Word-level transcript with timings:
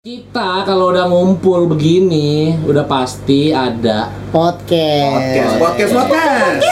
Kita 0.00 0.64
kalau 0.64 0.96
udah 0.96 1.12
ngumpul 1.12 1.68
begini, 1.68 2.56
udah 2.64 2.88
pasti 2.88 3.52
ada 3.52 4.08
Podcast. 4.32 5.60
Podcast, 5.60 5.92
podcast. 5.92 6.64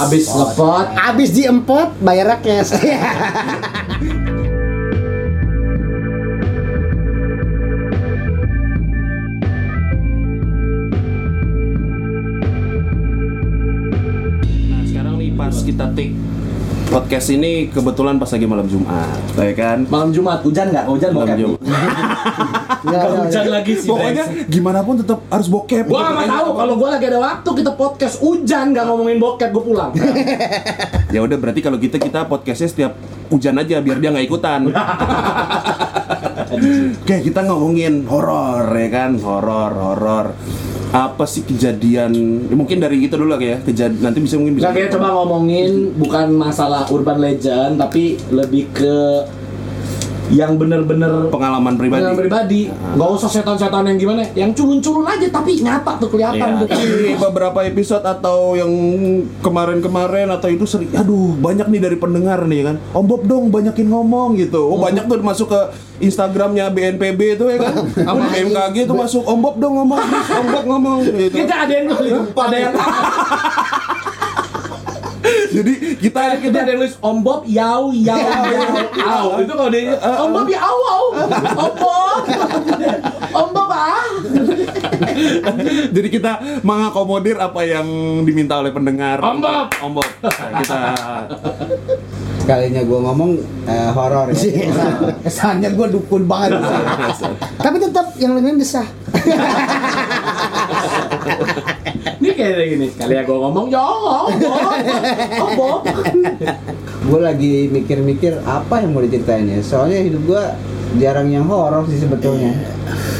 abis 0.00 0.24
ngepot. 0.32 0.86
Abis 0.96 1.28
diempot 1.36 1.92
bayar 2.00 2.40
cash. 2.40 2.72
Nah, 14.72 14.82
sekarang 14.88 15.20
nih 15.20 15.36
pas 15.36 15.52
kita 15.60 15.92
take 15.92 16.16
podcast 16.88 17.28
ini 17.32 17.72
kebetulan 17.72 18.20
pas 18.20 18.28
lagi 18.28 18.46
malam 18.46 18.66
Jumat, 18.68 19.08
ya 19.36 19.54
kan? 19.56 19.78
Malam 19.88 20.10
Jumat, 20.12 20.40
hujan 20.44 20.68
nggak? 20.70 20.84
Hujan 20.88 21.10
Malam 21.12 21.26
bokep. 21.26 21.38
Jumat. 21.40 21.60
Nggak, 22.84 23.16
hujan 23.16 23.46
lagi 23.48 23.72
sih. 23.80 23.88
Pokoknya 23.88 24.24
gimana 24.44 24.84
pun 24.84 25.00
tetap 25.00 25.24
harus 25.32 25.48
bokep. 25.48 25.88
Gua 25.88 26.04
nggak 26.04 26.28
tahu 26.28 26.48
kalau 26.52 26.74
gua 26.76 26.88
lagi 26.92 27.08
ada 27.08 27.16
waktu 27.16 27.50
kita 27.64 27.72
podcast 27.80 28.20
hujan 28.20 28.76
nggak 28.76 28.84
ngomongin 28.84 29.16
bokep 29.16 29.48
gua 29.56 29.64
pulang. 29.64 29.90
Ya 31.14 31.22
udah 31.22 31.38
berarti 31.38 31.62
kalau 31.62 31.78
kita 31.78 31.96
kita 32.02 32.26
podcastnya 32.26 32.66
setiap 32.66 32.92
hujan 33.30 33.54
aja 33.54 33.78
biar 33.78 34.02
dia 34.02 34.10
nggak 34.10 34.26
ikutan. 34.26 34.66
Oke 37.06 37.16
kita 37.22 37.46
ngomongin 37.46 38.02
horor 38.04 38.66
ya 38.74 38.88
kan, 38.90 39.16
horor 39.22 39.72
horor. 39.78 40.26
Apa 40.94 41.26
sih 41.26 41.42
kejadian? 41.42 42.14
ya 42.46 42.54
mungkin 42.54 42.78
dari 42.78 43.02
itu 43.02 43.18
dulu 43.18 43.34
ya. 43.42 43.58
Kejadian 43.66 43.98
nanti 43.98 44.22
bisa 44.22 44.38
mungkin 44.38 44.62
bisa. 44.62 44.70
Nggak 44.70 44.76
kayak 44.78 44.90
coba 44.94 45.08
ngomongin 45.18 45.90
bukan 45.98 46.26
masalah 46.38 46.86
urban 46.94 47.18
legend 47.18 47.82
tapi 47.82 48.14
lebih 48.30 48.70
ke 48.70 49.26
yang 50.34 50.58
bener-bener 50.58 51.30
pengalaman 51.30 51.78
pribadi. 51.78 52.02
pengalaman 52.02 52.18
pribadi. 52.18 52.60
Nggak 52.68 53.10
usah 53.14 53.30
setan-setan 53.30 53.86
yang 53.86 53.98
gimana, 53.98 54.20
yang 54.34 54.50
culun-culun 54.50 55.06
aja 55.06 55.26
tapi 55.30 55.62
nyata 55.62 55.96
tuh 56.02 56.10
kelihatan 56.10 56.66
tuh. 56.66 56.68
Di 56.74 57.14
beberapa 57.14 57.62
episode 57.62 58.02
atau 58.02 58.58
yang 58.58 58.70
kemarin-kemarin 59.40 60.28
atau 60.34 60.50
itu 60.50 60.66
sering 60.66 60.90
aduh 60.92 61.38
banyak 61.38 61.70
nih 61.70 61.80
dari 61.80 61.96
pendengar 61.96 62.42
nih 62.44 62.74
kan. 62.74 62.76
Om 62.90 63.04
Bob 63.06 63.22
dong 63.24 63.54
banyakin 63.54 63.86
ngomong 63.86 64.34
gitu. 64.42 64.74
Oh 64.74 64.82
banyak 64.82 65.06
tuh 65.06 65.22
masuk 65.22 65.48
ke 65.54 65.60
Instagramnya 66.02 66.68
BNPB 66.74 67.38
itu 67.38 67.44
ya 67.46 67.58
kan. 67.62 67.74
Sama 68.10 68.26
BMKG 68.34 68.76
itu 68.90 68.94
masuk 68.94 69.22
Om 69.22 69.38
Bob 69.38 69.56
dong 69.62 69.78
ngomong. 69.78 70.02
Om 70.42 70.46
Bob 70.50 70.64
ngomong 70.66 70.98
gitu. 71.14 71.36
Kita 71.38 71.54
ada 71.64 71.72
yang 71.72 71.86
ada 71.94 72.56
yang 72.58 72.74
jadi 75.54 75.72
kita 75.96 76.20
kita 76.40 76.58
ada 76.68 76.72
nulis 76.76 77.00
Om 77.00 77.18
Bob 77.24 77.42
yau 77.48 77.90
yau 77.96 78.18
yau. 78.20 78.72
Au 79.00 79.28
itu 79.40 79.52
kalau 79.56 79.70
dia 79.72 79.96
Om 79.96 80.30
Bob 80.32 80.46
ya 80.52 80.60
au 80.60 80.78
au 80.84 81.04
Om 81.64 81.72
Bob. 81.80 82.22
Om 83.34 83.48
Bob 83.50 83.70
ah. 83.72 84.04
Jadi 85.94 86.08
kita 86.12 86.60
mengakomodir 86.60 87.40
apa 87.40 87.64
yang 87.64 87.86
diminta 88.28 88.60
oleh 88.60 88.70
pendengar. 88.70 89.18
Om 89.20 89.38
Bob. 89.40 89.66
Om 89.80 89.92
Bob. 89.96 90.08
Nah, 90.22 90.50
kita 90.60 90.78
Sekalinya 92.44 92.84
gue 92.84 92.98
ngomong 93.00 93.30
eh, 93.64 93.88
horor 93.96 94.28
ya. 94.28 94.36
Kesannya 95.24 95.72
gue 95.72 95.86
dukun 95.96 96.28
banget. 96.28 96.60
Tapi 97.64 97.76
tetap 97.80 98.12
yang 98.20 98.36
lain 98.36 98.60
desah. 98.60 98.84
Kayak 102.34 102.68
gini 102.74 102.86
kali 102.94 103.14
ya 103.14 103.22
gue 103.22 103.38
ngomong 103.38 103.66
ya 103.70 103.86
Bob 105.54 105.82
gue 107.04 107.20
lagi 107.20 107.68
mikir-mikir 107.68 108.40
apa 108.48 108.80
yang 108.80 108.96
mau 108.96 109.04
diceritain 109.04 109.44
ya. 109.44 109.60
Soalnya 109.60 110.00
hidup 110.00 110.22
gue 110.24 110.44
jarang 110.96 111.28
yang 111.28 111.44
horor 111.44 111.84
sih 111.84 112.00
sebetulnya. 112.00 112.54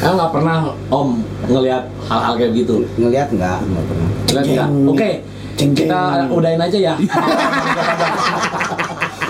ah 0.01 0.11
nggak 0.13 0.31
pernah 0.33 0.73
Om 0.89 1.09
ngelihat 1.49 1.83
hal-hal 2.05 2.33
kayak 2.37 2.53
gitu 2.57 2.85
Ngelihat 2.97 3.29
nggak? 3.29 3.57
Nggak 3.61 3.85
pernah. 3.85 4.09
Lihat 4.33 4.45
nggak? 4.49 4.67
Oke, 4.89 5.11
kita 5.55 6.01
udahin 6.33 6.61
aja 6.61 6.77
ya. 6.77 6.95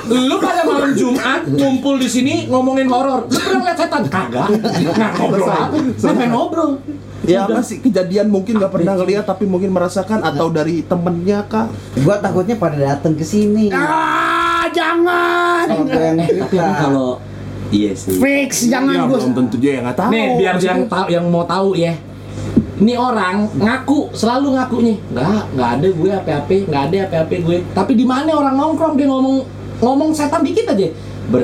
Lu 0.06 0.36
pada 0.38 0.62
malam 0.62 0.92
Jumat 0.94 1.50
ngumpul 1.50 1.98
di 1.98 2.10
sini 2.10 2.46
ngomongin 2.46 2.86
horor. 2.86 3.26
Lu 3.26 3.38
pernah 3.42 3.62
lihat 3.66 3.78
setan? 3.78 4.02
Kagak. 4.06 4.48
Nggak 4.54 5.12
ngobrol 5.18 5.50
apa? 5.50 5.78
Sampai 5.98 6.26
ngobrol. 6.30 6.72
ya 7.26 7.50
apa 7.50 7.58
sih 7.66 7.82
kejadian 7.82 8.30
mungkin 8.30 8.62
nggak 8.62 8.70
pernah 8.70 8.94
ngeliat 9.02 9.26
tapi 9.26 9.50
mungkin 9.50 9.74
merasakan 9.74 10.22
atau 10.22 10.54
dari 10.54 10.86
temennya 10.86 11.42
kah 11.50 11.66
Gue 11.98 12.14
takutnya 12.22 12.54
pada 12.54 12.78
datang 12.78 13.18
ke 13.18 13.26
sini. 13.26 13.74
Ah, 13.74 14.70
jangan. 14.70 15.66
Kalau 16.54 17.18
iya 17.74 17.98
sih. 17.98 18.22
Fix, 18.22 18.70
ya 18.70 18.78
jangan 18.78 19.10
gue. 19.10 19.18
belum 19.18 19.32
tentu 19.34 19.56
dia 19.58 19.82
yang 19.82 19.90
nggak 19.90 19.98
tahu 19.98 20.12
Nih 20.14 20.26
biar 20.38 20.56
yang 20.62 20.82
tahu 20.86 21.06
yang 21.10 21.26
mau 21.34 21.46
tahu 21.50 21.74
ya. 21.74 21.98
Ini 22.76 22.94
orang 23.00 23.48
ngaku 23.58 24.12
selalu 24.12 24.60
ngakunya 24.60 24.96
nggak 25.10 25.42
nggak 25.56 25.70
ada 25.80 25.88
gue 25.96 26.12
apa-apa 26.12 26.56
nggak 26.70 26.84
ada 26.94 26.98
apa-apa 27.10 27.36
gue. 27.42 27.58
Tapi 27.74 27.92
di 27.98 28.06
mana 28.06 28.38
orang 28.38 28.54
nongkrong 28.54 28.94
dia 28.94 29.10
ngomong 29.10 29.55
ngomong 29.78 30.10
setan 30.12 30.42
dikit 30.42 30.66
aja. 30.68 30.88
Ber 31.28 31.44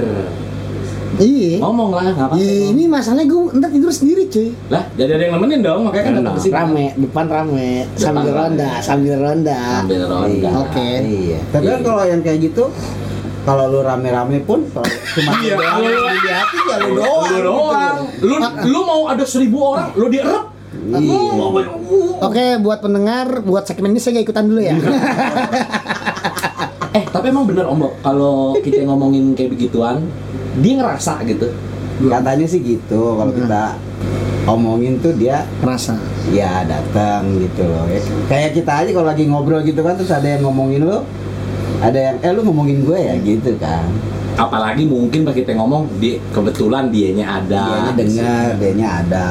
Iya. 1.14 1.60
ngomong 1.60 1.92
lah 1.92 2.08
apa-apa. 2.08 2.40
Iya, 2.40 2.72
ini 2.72 2.88
masalahnya 2.88 3.28
gue 3.28 3.42
ntar 3.54 3.70
tidur 3.70 3.92
sendiri 3.92 4.24
cuy. 4.26 4.56
Lah 4.70 4.88
jadi 4.96 5.12
ada 5.12 5.24
yang 5.28 5.34
nemenin 5.36 5.60
dong 5.60 5.82
makanya 5.84 6.04
kan 6.04 6.14
datang 6.18 6.34
ke 6.34 6.42
sini. 6.42 6.54
Rame, 6.56 6.86
depan 6.98 7.26
rame, 7.28 7.70
sambil 7.94 8.24
rame. 8.26 8.40
ronda, 8.40 8.70
sambil 8.80 9.16
ronda. 9.20 9.60
Sambil 9.78 10.02
ronda. 10.08 10.50
Oke. 10.62 10.90
Iya. 11.04 11.40
Tapi 11.52 11.66
kan 11.68 11.80
kalau 11.84 12.04
yang 12.08 12.22
kayak 12.24 12.40
gitu, 12.42 12.64
kalau 13.44 13.64
lu 13.68 13.80
rame-rame 13.84 14.40
pun 14.40 14.64
kalau 14.66 14.88
cuma 14.88 15.32
Iya, 15.38 15.54
doang 15.54 15.68
kalau- 15.76 15.92
yang 15.92 16.16
dilihatin 16.16 16.62
ya 16.64 16.76
lu 16.80 16.90
doang. 16.96 17.28
Lu 17.28 17.40
doang. 17.44 17.96
Lu 18.22 18.36
lu 18.66 18.80
mau 18.82 19.02
ada 19.06 19.24
seribu 19.28 19.58
orang, 19.68 19.92
lu 19.94 20.08
dierep. 20.08 20.44
Iya. 20.72 21.20
Oke, 22.22 22.46
buat 22.58 22.80
pendengar, 22.80 23.44
buat 23.44 23.68
segmen 23.68 23.92
ini 23.92 24.00
saya 24.00 24.16
gak 24.16 24.26
ikutan 24.26 24.48
dulu 24.48 24.62
ya. 24.64 24.74
Eh, 26.92 27.04
tapi 27.08 27.32
emang 27.32 27.48
bener 27.48 27.66
Om 27.68 27.80
Bob, 27.80 27.94
kalau 28.04 28.56
kita 28.60 28.84
ngomongin 28.90 29.32
kayak 29.32 29.56
begituan, 29.56 30.04
dia 30.60 30.74
ngerasa 30.80 31.24
gitu. 31.24 31.48
Katanya 32.02 32.46
sih 32.50 32.60
gitu 32.60 33.16
kalau 33.16 33.32
kita 33.32 33.78
omongin 34.50 34.98
tuh 34.98 35.14
dia 35.14 35.46
Rasa. 35.62 36.02
ya 36.34 36.66
datang 36.66 37.30
gitu 37.38 37.62
loh 37.62 37.86
ya. 37.86 38.02
kayak 38.26 38.58
kita 38.58 38.72
aja 38.82 38.90
kalau 38.90 39.08
lagi 39.14 39.30
ngobrol 39.30 39.62
gitu 39.62 39.86
kan 39.86 39.94
terus 39.94 40.10
ada 40.10 40.26
yang 40.26 40.42
ngomongin 40.42 40.82
lo 40.82 41.06
ada 41.78 42.00
yang 42.10 42.18
eh 42.26 42.32
lu 42.34 42.42
ngomongin 42.50 42.82
gue 42.82 42.98
ya 42.98 43.14
gitu 43.22 43.54
kan 43.62 43.86
Apalagi 44.40 44.88
mungkin 44.88 45.28
pas 45.28 45.36
kita 45.36 45.54
ngomong, 45.54 46.00
dia 46.00 46.16
kebetulan 46.32 46.88
dianya 46.88 47.44
ada. 47.44 47.62
dianya 47.68 47.94
dengar 47.94 48.48
dianya 48.58 48.88
ada 49.04 49.26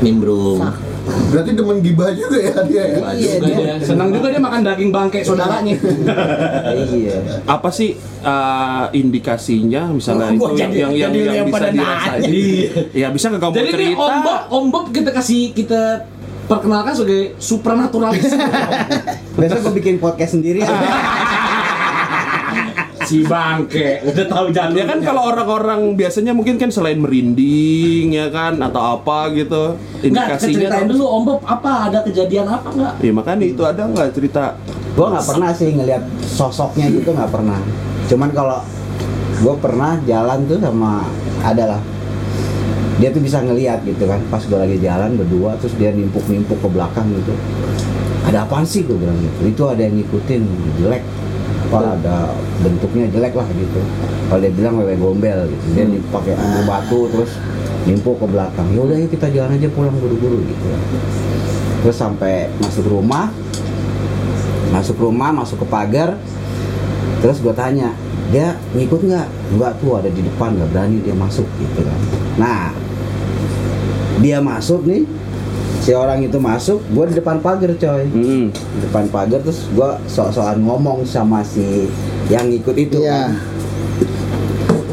nimbrung. 0.00 0.58
Berarti 1.06 1.50
demen 1.52 1.78
gibah 1.78 2.10
juga 2.10 2.36
ya 2.36 2.54
dia 2.62 2.82
ya? 2.84 2.98
Iya, 3.08 3.32
juga 3.36 3.46
dia- 3.46 3.58
dia. 3.72 3.74
Senang 3.80 4.10
juga 4.10 4.26
dia 4.26 4.38
makan 4.38 4.60
daging 4.62 4.90
bangke 4.90 5.20
saudaranya. 5.20 5.74
iya 6.88 7.16
apa 7.44 7.68
sih 7.68 7.94
uh, 8.20 8.90
indikasinya 8.92 9.86
misalnya 9.88 10.34
Oh, 10.34 10.50
itu 10.50 10.56
jadi- 10.56 10.76
yang 10.76 10.92
yang 10.92 11.10
jadi 11.10 11.18
yang, 11.20 11.34
yang 11.36 11.46
bisa 11.48 11.66
dirasain 11.68 12.20
nanya. 12.20 12.82
ya 12.92 13.06
bisa 13.08 13.24
nggak 13.28 13.40
kamu 13.40 13.54
Jadi 13.54 13.70
cerita 13.70 14.02
Om 14.02 14.16
Bob, 14.20 14.40
Om 14.48 14.66
Bob 14.68 14.86
kita 14.90 15.10
kasih 15.10 15.42
kita 15.52 15.82
perkenalkan 16.46 16.92
sebagai 16.92 17.34
supernaturalis. 17.36 18.30
besok 19.36 19.58
gue 19.60 19.74
bikin 19.76 19.98
podcast 19.98 20.32
sendiri 20.32 20.62
si 23.06 23.22
bangke. 23.22 24.02
Udah 24.02 24.26
tahu 24.26 24.46
jalurnya. 24.50 24.82
ya 24.82 24.84
kan 24.84 24.98
kalau 25.00 25.22
orang-orang 25.26 25.94
biasanya 25.94 26.34
mungkin 26.34 26.58
kan 26.58 26.68
selain 26.68 26.98
merinding 26.98 28.10
ya 28.10 28.28
kan 28.28 28.58
atau 28.58 28.98
apa 28.98 29.30
gitu 29.32 29.78
indikasinya 30.02 30.66
ceritain 30.68 30.84
tuh- 30.84 30.98
dulu 30.98 31.04
Om 31.06 31.22
Bob 31.24 31.40
apa? 31.42 31.72
Ada 31.86 31.98
kejadian 32.02 32.46
apa 32.46 32.68
enggak? 32.68 32.92
ya 32.98 33.12
makanya 33.14 33.44
itu 33.46 33.62
ada 33.62 33.82
nggak 33.86 34.08
cerita? 34.10 34.44
Gue 34.92 35.06
nggak 35.06 35.26
pernah 35.26 35.50
sih 35.50 35.68
ngelihat 35.70 36.02
sosoknya 36.20 36.86
gitu 36.90 37.08
nggak 37.10 37.30
pernah. 37.30 37.60
Cuman 38.06 38.30
kalau 38.30 38.58
gue 39.36 39.54
pernah 39.56 40.00
jalan 40.02 40.38
tuh 40.44 40.58
sama 40.58 41.04
adalah 41.40 41.80
dia 42.96 43.12
tuh 43.12 43.20
bisa 43.20 43.44
ngelihat 43.44 43.84
gitu 43.84 44.08
kan 44.08 44.24
pas 44.26 44.40
gue 44.40 44.56
lagi 44.56 44.80
jalan 44.80 45.14
berdua 45.14 45.52
terus 45.60 45.76
dia 45.76 45.92
nimpuk 45.92 46.24
nimpuk 46.26 46.56
ke 46.56 46.68
belakang 46.68 47.06
gitu. 47.12 47.36
Ada 48.24 48.42
apaan 48.42 48.64
sih 48.64 48.82
gue 48.82 48.96
bilang 48.96 49.14
gitu. 49.16 49.38
Itu 49.46 49.62
ada 49.68 49.78
yang 49.78 49.94
ngikutin 49.94 50.42
jelek 50.76 51.04
apa 51.66 51.98
ada 51.98 52.16
bentuknya 52.62 53.10
jelek 53.10 53.34
lah 53.34 53.46
gitu. 53.50 53.80
Kalau 54.30 54.40
dia 54.40 54.52
bilang 54.54 54.78
wewe 54.78 54.94
gombel 54.94 55.50
gitu 55.50 55.66
dia 55.74 55.84
Hmm. 55.86 55.98
pakai 56.14 56.32
ambil 56.38 56.62
batu 56.62 57.00
terus 57.10 57.30
nimpuk 57.86 58.22
ke 58.22 58.26
belakang. 58.30 58.66
Ya 58.70 58.80
udah 58.86 58.96
yuk 59.02 59.10
kita 59.10 59.26
jalan 59.34 59.58
aja 59.58 59.68
pulang 59.74 59.96
buru-buru 59.98 60.42
gitu. 60.46 60.66
Terus 61.82 61.96
sampai 61.98 62.50
masuk 62.62 62.86
rumah 62.86 63.30
masuk 64.70 64.98
rumah 64.98 65.30
masuk 65.30 65.62
ke 65.62 65.66
pagar 65.70 66.18
terus 67.22 67.38
gue 67.40 67.54
tanya 67.54 67.94
dia 68.30 68.58
ngikut 68.74 69.06
nggak? 69.06 69.26
Nggak 69.54 69.72
tuh 69.82 69.98
ada 69.98 70.10
di 70.10 70.22
depan 70.22 70.54
nggak 70.58 70.70
berani 70.70 70.98
dia 71.02 71.14
masuk 71.14 71.46
gitu 71.58 71.80
kan. 71.82 72.00
Nah 72.38 72.62
dia 74.22 74.38
masuk 74.42 74.86
nih 74.86 75.06
si 75.86 75.94
orang 75.94 76.18
itu 76.20 76.34
masuk 76.36 76.82
gue 76.84 77.04
di 77.06 77.14
depan 77.14 77.38
pagar 77.38 77.70
coy 77.72 78.02
Hmm. 78.10 78.50
di 78.50 78.78
depan 78.82 79.06
pagar 79.06 79.38
terus 79.38 79.70
gue 79.70 79.86
sok-sokan 80.04 80.58
ngomong 80.58 81.06
sama 81.06 81.40
si 81.40 81.86
yang 82.26 82.50
ngikut 82.50 82.74
itu 82.76 82.98
Iya. 82.98 83.30
kan 83.30 83.38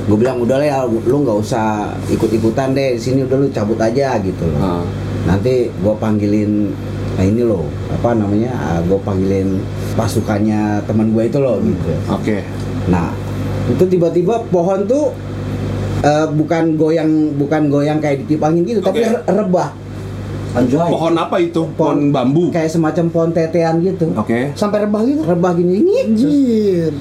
gue 0.04 0.18
bilang 0.20 0.38
udah 0.38 0.60
lah 0.60 0.68
ya 0.68 0.78
lu 0.86 1.18
nggak 1.18 1.38
usah 1.40 1.68
ikut-ikutan 2.08 2.72
deh 2.72 2.94
di 2.94 3.02
sini 3.02 3.20
udah 3.24 3.38
lu 3.38 3.48
cabut 3.50 3.80
aja 3.80 4.20
gitu 4.20 4.46
loh 4.46 4.60
Ah. 4.62 4.84
nanti 5.26 5.72
gue 5.72 5.94
panggilin 5.96 6.70
nah 7.14 7.24
ini 7.24 7.42
loh 7.42 7.66
apa 7.90 8.14
namanya 8.14 8.54
gue 8.84 9.00
panggilin 9.00 9.58
pasukannya 9.94 10.78
teman 10.84 11.10
gue 11.10 11.24
itu 11.24 11.38
loh 11.38 11.58
gitu 11.58 11.90
Oke. 12.08 12.46
nah 12.86 13.10
itu 13.66 13.84
tiba-tiba 13.88 14.46
pohon 14.46 14.84
tuh 14.84 15.10
eh, 16.02 16.28
bukan 16.28 16.76
goyang 16.76 17.10
bukan 17.34 17.66
goyang 17.68 17.98
kayak 17.98 18.22
ditiup 18.22 18.44
angin 18.44 18.62
gitu 18.64 18.82
tapi 18.84 19.02
Oke. 19.02 19.10
re- 19.10 19.26
rebah 19.26 19.70
Anjay. 20.54 20.86
Pohon 20.86 21.14
apa 21.16 21.36
itu? 21.38 21.62
Pohon 21.74 22.10
bambu. 22.10 22.50
kayak 22.50 22.70
semacam 22.70 23.06
pohon 23.10 23.30
tetean 23.30 23.78
gitu 23.80 24.10
Oke. 24.14 24.54
Sampai 24.54 24.82
rebah 24.82 25.02
gitu. 25.02 25.22
rebah 25.24 25.52
gini. 25.54 25.82
Anjir. 25.82 26.94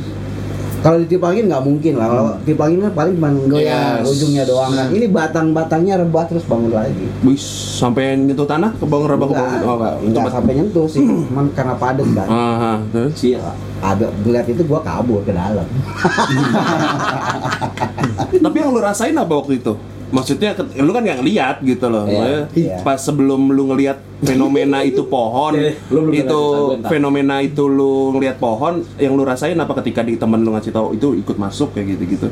kalau 0.83 0.99
ditiup 0.99 1.23
angin 1.23 1.47
nggak 1.47 1.63
mungkin 1.63 1.95
lah 1.95 2.07
kalau 2.11 2.25
tiup 2.43 2.59
angin 2.59 2.83
paling 2.91 3.15
cuma 3.15 3.31
goyang 3.47 4.03
Yes. 4.03 4.05
ujungnya 4.05 4.43
doang 4.43 4.75
kan 4.75 4.91
ini 4.91 5.07
batang-batangnya 5.07 5.95
rebah 5.97 6.27
terus 6.27 6.43
bangun 6.43 6.75
lagi 6.75 7.07
Wis 7.23 7.39
sampai 7.79 8.19
nyentuh 8.19 8.43
tanah 8.43 8.75
ke 8.75 8.83
bawah 8.83 9.07
rebah 9.07 9.31
ke 9.31 9.33
bawah. 9.33 9.63
Oh, 9.63 9.79
enggak. 9.79 9.95
enggak 10.03 10.33
sampai 10.35 10.53
nyentuh 10.59 10.85
sih, 10.85 10.99
cuman 10.99 11.47
karena 11.55 11.75
padat 11.79 12.09
kan. 12.13 12.27
Ah, 12.27 12.77
terus? 12.91 13.15
Iya. 13.23 13.55
Ada 13.79 14.07
ngeliat 14.21 14.47
itu 14.49 14.63
gua 14.63 14.81
kabur 14.83 15.23
ke 15.23 15.31
dalam. 15.31 15.63
Tapi 18.43 18.57
yang 18.59 18.71
lu 18.71 18.81
rasain 18.81 19.15
apa 19.15 19.33
waktu 19.33 19.59
itu? 19.59 19.73
Maksudnya 20.13 20.53
lu 20.77 20.93
kan 20.93 21.01
nggak 21.01 21.19
ngeliat 21.19 21.57
gitu 21.63 21.89
loh. 21.89 22.05
Iya. 22.05 22.13
Maksudnya 22.15 22.45
Iya. 22.55 22.77
Pas 22.83 23.01
sebelum 23.01 23.49
lu 23.49 23.65
ngeliat 23.67 23.97
fenomena 24.21 24.85
itu 24.85 25.03
pohon, 25.05 25.53
Iya, 25.53 25.73
lu 25.89 26.01
belum 26.05 26.13
itu 26.15 26.41
fenomena 26.85 27.37
itu 27.41 27.65
lu 27.65 28.13
ngeliat 28.13 28.37
pohon, 28.37 28.85
yang 28.97 29.13
lu 29.13 29.25
rasain 29.25 29.57
apa 29.57 29.73
ketika 29.75 30.01
di 30.01 30.15
temen 30.15 30.39
lu 30.39 30.53
ngasih 30.53 30.71
tahu 30.71 30.93
itu 30.93 31.17
ikut 31.17 31.37
masuk 31.37 31.73
kayak 31.73 31.97
gitu-gitu? 31.97 32.29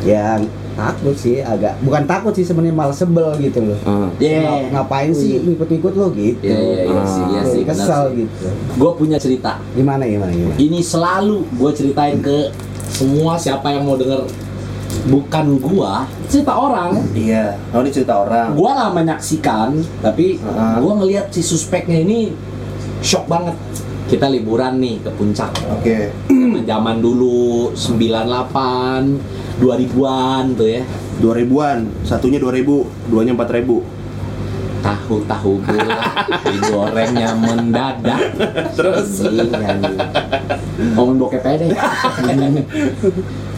Ya 0.00 0.38
takut 0.72 1.10
sih, 1.12 1.42
agak 1.42 1.74
bukan 1.82 2.06
takut 2.06 2.30
sih 2.30 2.46
sebenarnya 2.46 2.70
malah 2.72 2.94
sebel 2.94 3.34
gitu 3.36 3.66
loh. 3.66 3.78
Ah. 3.82 4.06
Iya. 4.16 4.38
Ngap- 4.40 4.86
Ngapain 4.86 5.10
sih 5.10 5.42
ngikut-ngikut 5.42 5.92
lo 5.92 6.06
gitu? 6.12 6.38
Iya, 6.40 6.54
iya, 6.54 6.82
iya 6.86 7.02
sih, 7.04 7.22
iya 7.28 7.42
sih. 7.44 7.62
Kesal 7.66 8.02
sih. 8.08 8.22
gitu. 8.22 8.46
Gue 8.78 8.90
punya 8.94 9.18
cerita. 9.18 9.58
Gimana 9.74 10.06
gimana 10.06 10.30
gimana? 10.30 10.54
Ini 10.54 10.78
selalu 10.78 11.42
gue 11.50 11.70
ceritain 11.74 12.22
ke 12.22 12.54
semua 12.88 13.34
siapa 13.34 13.68
yang 13.68 13.84
mau 13.84 13.98
denger 13.98 14.22
bukan 15.04 15.58
gua 15.58 16.02
cerita 16.26 16.52
orang 16.52 16.98
Iya, 17.12 17.54
oh 17.70 17.80
ini 17.80 17.90
cerita 17.90 18.18
orang. 18.18 18.52
gua 18.52 18.70
nggak 18.74 18.92
menyaksikan 18.96 19.68
tapi 20.00 20.40
Ah. 20.42 20.76
gua 20.76 20.98
ngelihat 20.98 21.30
si 21.30 21.40
suspeknya 21.40 21.98
ini 21.98 22.34
shock 22.98 23.26
banget 23.26 23.54
kita 24.08 24.26
liburan 24.26 24.80
nih 24.80 24.98
ke 24.98 25.10
puncak 25.12 25.52
Oke. 25.70 26.10
zaman 26.26 26.64
zaman 26.64 26.96
dulu 26.98 27.70
98 27.70 29.20
2000-an 29.58 30.44
tuh 30.54 30.68
ya 30.70 30.82
2000-an, 31.18 31.78
satunya 32.02 32.38
2000, 32.38 32.86
duanya 33.06 33.34
4000. 33.34 33.82
Tahu-tahu 34.82 35.60
gula 35.62 36.00
digorengnya 36.46 37.30
mendadak. 37.34 38.20
Terus? 38.76 39.24
Ngomongin 40.94 41.18
bokep 41.18 41.42
aja 41.44 41.64
deh. 41.66 41.78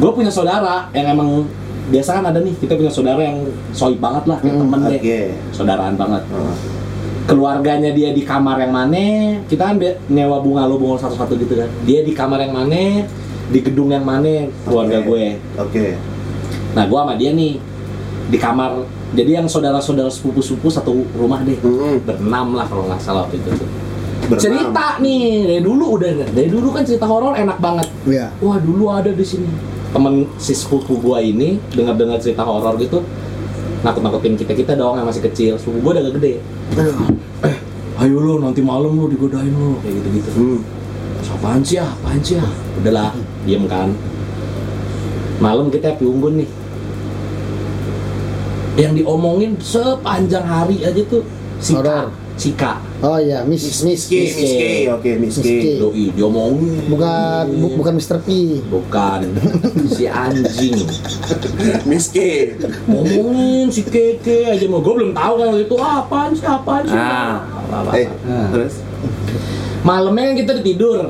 Gue 0.00 0.10
punya 0.14 0.32
saudara 0.32 0.88
yang 0.96 1.12
emang 1.12 1.44
biasa 1.90 2.22
kan 2.22 2.24
ada 2.30 2.38
nih 2.38 2.54
kita 2.56 2.78
punya 2.78 2.92
saudara 2.92 3.20
yang 3.20 3.42
soib 3.74 3.98
banget 3.98 4.24
lah 4.30 4.38
kayak 4.38 4.56
temen 4.62 4.80
deh. 4.86 5.00
saudaraan 5.50 5.94
banget. 5.98 6.22
Oh. 6.32 6.54
keluarganya 7.28 7.94
dia 7.94 8.10
di 8.10 8.26
kamar 8.26 8.58
yang 8.58 8.74
mana 8.74 9.38
kita 9.46 9.70
kan 9.70 9.78
nyewa 10.10 10.42
bunga 10.42 10.66
lo 10.66 10.82
bunga 10.82 10.98
satu-satu 11.06 11.38
gitu 11.38 11.54
kan. 11.58 11.70
Dia 11.86 12.02
di 12.02 12.10
kamar 12.10 12.42
yang 12.42 12.54
mana 12.54 13.06
di 13.50 13.58
gedung 13.62 13.90
yang 13.90 14.02
mana 14.06 14.50
keluarga 14.66 14.98
gue. 15.02 15.38
Oke. 15.58 15.98
nah 16.70 16.86
gue 16.86 16.94
sama 16.94 17.18
dia 17.18 17.34
nih 17.34 17.58
di 18.30 18.38
kamar 18.38 18.86
jadi 19.10 19.42
yang 19.42 19.46
saudara-saudara 19.50 20.06
sepupu-sepupu 20.06 20.70
satu 20.70 21.02
rumah 21.18 21.42
deh. 21.42 21.58
Mm-mm. 21.58 22.06
berenam 22.06 22.54
lah 22.54 22.66
kalau 22.70 22.86
nggak 22.86 23.02
salah 23.02 23.26
waktu 23.26 23.42
itu 23.42 23.50
tuh. 23.58 23.68
Berenam. 24.30 24.38
cerita 24.38 24.86
nih 25.02 25.22
dari 25.48 25.62
dulu 25.66 25.98
udah 25.98 26.10
dari 26.30 26.46
dulu 26.46 26.68
kan 26.70 26.86
cerita 26.86 27.06
horor 27.10 27.34
enak 27.34 27.58
banget. 27.58 27.88
Iya. 28.06 28.30
wah 28.38 28.58
dulu 28.62 28.86
ada 28.86 29.10
di 29.10 29.26
sini. 29.26 29.50
Temen 29.90 30.30
si 30.38 30.54
sepupu 30.54 31.02
gua 31.02 31.18
ini 31.18 31.58
dengar 31.74 31.98
dengar 31.98 32.22
cerita 32.22 32.46
horor 32.46 32.78
gitu 32.78 33.02
nakut 33.80 34.04
nakutin 34.04 34.36
kita 34.36 34.52
kita 34.54 34.72
dong 34.78 34.94
yang 34.94 35.08
masih 35.08 35.26
kecil. 35.26 35.58
Sepupu 35.58 35.82
gua 35.82 35.98
udah 35.98 36.02
agak 36.06 36.14
gede. 36.22 36.34
Eh 37.42 37.56
ayo 38.06 38.16
lo 38.22 38.38
nanti 38.38 38.62
malam 38.62 38.94
lo 38.94 39.10
digodain 39.10 39.50
lo 39.50 39.82
kayak 39.82 39.94
gitu 39.98 40.08
gitu 40.22 40.30
Hmm. 40.38 40.60
apaan 41.30 41.62
sih 41.62 41.78
ya 41.78 41.86
apaan 41.86 42.20
sih 42.22 42.38
ya 42.38 42.46
udahlah 42.78 43.10
diem 43.42 43.66
kan. 43.66 43.90
Malam 45.40 45.72
kita 45.72 45.96
api 45.96 46.04
unggun 46.04 46.44
nih 46.44 46.48
yang 48.74 48.92
diomongin 48.92 49.56
sepanjang 49.56 50.42
hari 50.42 50.80
aja 50.80 51.02
tuh 51.04 51.22
Sika 51.58 51.78
Horor. 51.80 52.06
Sika 52.34 52.72
Oh 53.00 53.16
iya, 53.16 53.44
Miss 53.44 53.64
Miss. 53.64 53.80
Miski, 54.06 54.20
Miski, 54.22 54.60
oke 54.88 55.10
Miski. 55.16 55.40
Miski. 55.44 55.70
doi 55.76 56.04
diomongin 56.10 56.84
Bukan 56.86 57.44
bu- 57.54 57.76
bukan 57.76 57.92
Mr. 57.94 58.16
P. 58.18 58.28
bukan 58.66 59.20
si 59.94 60.04
anjing 60.04 60.76
Miski. 61.90 62.56
ngomongin 62.86 63.68
si 63.68 63.82
keke 63.82 64.48
aja 64.48 64.64
mau 64.66 64.78
gue 64.78 64.94
belum 64.94 65.12
tahu 65.12 65.32
kan 65.34 65.46
waktu 65.48 65.64
itu 65.64 65.76
ah, 65.76 65.94
apaan 66.00 66.30
sih 66.32 66.46
apaan 66.46 66.82
sih 66.82 66.94
Ah. 66.94 67.44
Apa, 67.44 67.76
apa, 67.78 67.90
Eh, 67.94 68.06
apa. 68.06 68.16
Nah. 68.24 68.48
terus? 68.50 68.74
malamnya 69.80 70.24
kan 70.26 70.36
kita 70.36 70.50
udah 70.52 70.64
tidur 70.66 71.00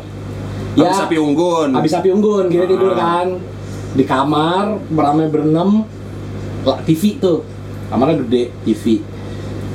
ya 0.72 0.82
Habis 0.84 1.02
api 1.04 1.16
unggun. 1.16 1.68
habis 1.72 1.92
api 1.92 2.08
unggun 2.08 2.44
kita 2.48 2.64
tidur 2.66 2.90
Ah. 2.92 2.96
kan 2.96 3.26
di 3.92 4.04
kamar 4.04 4.78
beramai 4.86 5.26
berenam 5.26 5.82
TV 6.82 7.16
tuh 7.16 7.42
kamarnya 7.88 8.22
gede 8.22 8.42
TV 8.62 9.00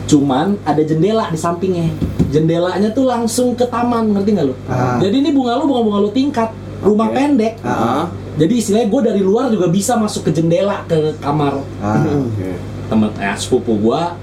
cuman 0.06 0.62
ada 0.62 0.82
jendela 0.82 1.28
di 1.28 1.36
sampingnya 1.36 1.90
jendelanya 2.28 2.90
tuh 2.92 3.06
langsung 3.06 3.54
ke 3.54 3.66
taman 3.66 4.12
ngerti 4.12 4.30
nggak 4.32 4.46
lo 4.46 4.56
Ah. 4.66 4.98
jadi 4.98 5.16
ini 5.16 5.30
bunga 5.32 5.56
lu 5.56 5.66
bukan 5.66 5.82
bunga 5.84 6.00
lu 6.00 6.12
tingkat 6.12 6.50
rumah 6.80 7.10
Oke. 7.10 7.16
pendek 7.16 7.54
Ah. 7.60 8.06
jadi 8.36 8.54
istilahnya 8.54 8.88
gue 8.88 9.02
dari 9.04 9.22
luar 9.22 9.50
juga 9.50 9.66
bisa 9.68 9.96
masuk 9.96 10.30
ke 10.30 10.32
jendela 10.32 10.86
ke 10.86 10.94
kamar 11.18 11.58
Ah, 11.80 12.06
Oke. 12.06 12.54
temen 12.86 13.10
eh, 13.16 13.34
sepupu 13.36 13.74
gua 13.76 14.14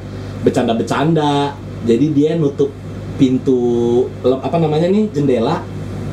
bercanda-bercanda 0.43 1.57
jadi 1.83 2.07
dia 2.09 2.31
nutup 2.37 2.71
pintu 3.17 3.59
apa 4.23 4.57
namanya 4.57 4.87
nih 4.87 5.11
jendela 5.11 5.63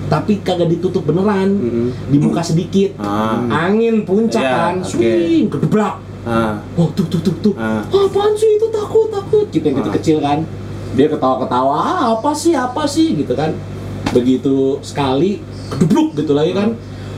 tapi 0.09 0.41
kagak 0.41 0.65
ditutup 0.67 1.05
beneran 1.05 1.53
Mm-mm. 1.53 1.87
dibuka 2.09 2.41
sedikit 2.41 2.97
Ah. 2.97 3.37
angin 3.69 4.01
puncak 4.01 4.41
Iya, 4.41 4.49
kan 4.49 4.75
oke. 4.79 4.89
swing 4.89 5.45
kedebrak 5.47 5.95
Ah. 6.21 6.59
oh 6.73 6.87
tuh 6.91 7.05
tuh 7.05 7.19
tuh 7.19 7.35
tuh 7.39 7.53
Ah. 7.53 7.79
apaan 7.85 8.33
sih 8.33 8.49
itu 8.53 8.67
takut 8.67 9.07
takut 9.07 9.45
kita 9.47 9.69
yang 9.69 9.79
Ah. 9.81 9.93
kecil 9.93 10.17
kan 10.19 10.43
dia 10.89 11.07
ketawa-ketawa 11.07 11.71
ah, 11.71 12.03
apa 12.13 12.31
sih 12.33 12.51
apa 12.51 12.83
sih 12.83 13.15
gitu 13.15 13.33
kan 13.33 13.53
begitu 14.09 14.79
sekali 14.81 15.39
kedebluk 15.69 16.15
gitu 16.15 16.33
lagi 16.33 16.51
kan 16.51 16.73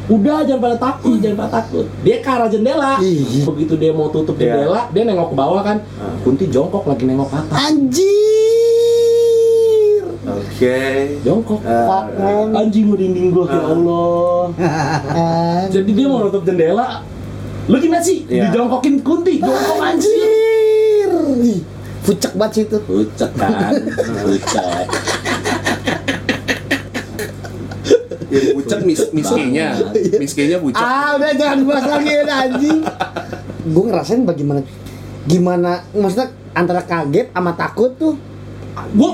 udah 0.08 0.44
jangan 0.44 0.60
pada 0.62 0.78
takut 0.78 1.16
jangan 1.18 1.38
pada 1.40 1.52
takut 1.58 1.86
dia 2.02 2.20
ke 2.20 2.28
arah 2.28 2.46
jendela 2.46 3.00
begitu 3.46 3.74
dia 3.76 3.92
mau 3.92 4.08
tutup 4.08 4.36
Iya. 4.36 4.60
jendela 4.60 4.82
dia 4.90 5.04
nengok 5.04 5.32
ke 5.32 5.36
bawah 5.36 5.62
kan 5.62 5.78
Ah. 5.96 6.14
Kunti 6.20 6.46
jongkok 6.48 6.84
lagi 6.86 7.04
nengok 7.04 7.28
ke 7.28 7.38
atas 7.38 7.58
Anjir. 8.62 10.04
Oke. 10.22 10.80
jongkok 11.22 11.60
Ah. 11.64 12.06
anjing 12.54 12.86
merinding 12.88 13.32
gua 13.32 13.46
ya 13.46 13.58
Ah. 13.58 13.72
Allah 13.72 14.42
jadi 15.74 15.90
dia 15.90 16.06
mau 16.06 16.22
nutup 16.22 16.44
jendela 16.44 17.02
lu 17.68 17.76
gimana 17.78 18.02
sih 18.02 18.26
Iya. 18.26 18.50
dijongkokin 18.50 18.96
Kunti 19.02 19.38
jongkok 19.38 19.78
Anjir. 19.80 21.10
Pucek 22.02 22.34
banget 22.34 22.52
sih 22.52 22.64
itu. 22.66 22.78
pucet 22.82 23.32
kan 23.36 23.74
pucet 24.26 24.88
Yang 28.32 28.46
pucet 28.56 28.80
mis 28.82 29.02
miskinya. 29.12 29.68
Iya. 29.76 30.18
Miskinya 30.18 30.58
pucet. 30.58 30.80
Ah, 30.80 31.20
udah 31.20 31.32
jangan 31.36 31.60
bahas 31.68 31.86
lagi 31.86 32.12
udah 32.18 32.38
anjing. 32.40 32.80
Gue 33.68 33.84
ngerasain 33.86 34.24
bagaimana 34.24 34.62
gimana 35.22 35.72
maksudnya 35.94 36.28
antara 36.52 36.82
kaget 36.82 37.30
sama 37.30 37.52
takut 37.54 37.92
tuh. 37.96 38.16
gua 38.96 39.14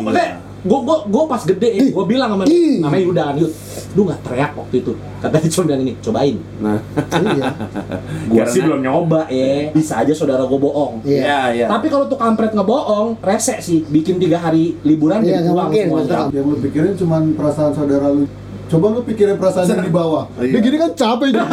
gua 0.68 0.80
gua 0.84 0.98
gua 1.06 1.24
pas 1.26 1.42
gede 1.42 1.70
ya, 1.72 1.84
gua 1.90 2.04
bilang 2.04 2.30
sama 2.30 2.44
dia, 2.44 2.78
namanya 2.78 3.02
Yuda 3.02 3.24
kan 3.24 3.36
Yud 3.38 3.52
lu 3.90 4.02
nggak 4.04 4.20
teriak 4.22 4.52
waktu 4.54 4.76
itu 4.78 4.92
kata 5.18 5.36
dia 5.36 5.50
cuma 5.50 5.64
bilang 5.66 5.82
ini 5.82 5.94
cobain 5.98 6.36
Nah. 6.58 6.80
iya. 7.18 7.46
gua 8.30 8.38
Karena- 8.38 8.52
sih 8.52 8.62
belum 8.62 8.80
nyoba 8.82 9.22
ya 9.28 9.72
bisa 9.72 9.94
aja 9.98 10.14
saudara 10.14 10.44
gua 10.44 10.60
bohong 10.60 10.94
Iya. 11.02 11.18
Iya, 11.18 11.40
iya. 11.54 11.66
tapi 11.68 11.88
kalau 11.88 12.06
tuh 12.06 12.16
kampret 12.16 12.52
ngebohong 12.52 13.18
rese 13.20 13.58
sih 13.60 13.82
bikin 13.84 14.18
tiga 14.18 14.38
hari 14.38 14.76
liburan 14.84 15.22
Iya, 15.22 15.40
jadi 15.40 15.50
pulang 15.50 15.70
maksudnya. 15.72 16.30
Yang 16.32 16.46
lu 16.46 16.56
pikirin 16.62 16.94
cuman 16.96 17.22
perasaan 17.34 17.72
saudara 17.72 18.08
lu. 18.08 18.28
Coba 18.68 18.92
lu 18.92 19.00
pikirin 19.08 19.40
perasaan 19.40 19.68
yang 19.72 19.84
di 19.84 19.92
bawah. 19.92 20.28
Iya. 20.38 20.60
Dia 20.60 20.60
gini 20.60 20.78
kan 20.80 20.92
capek 20.94 21.30
dia. 21.34 21.46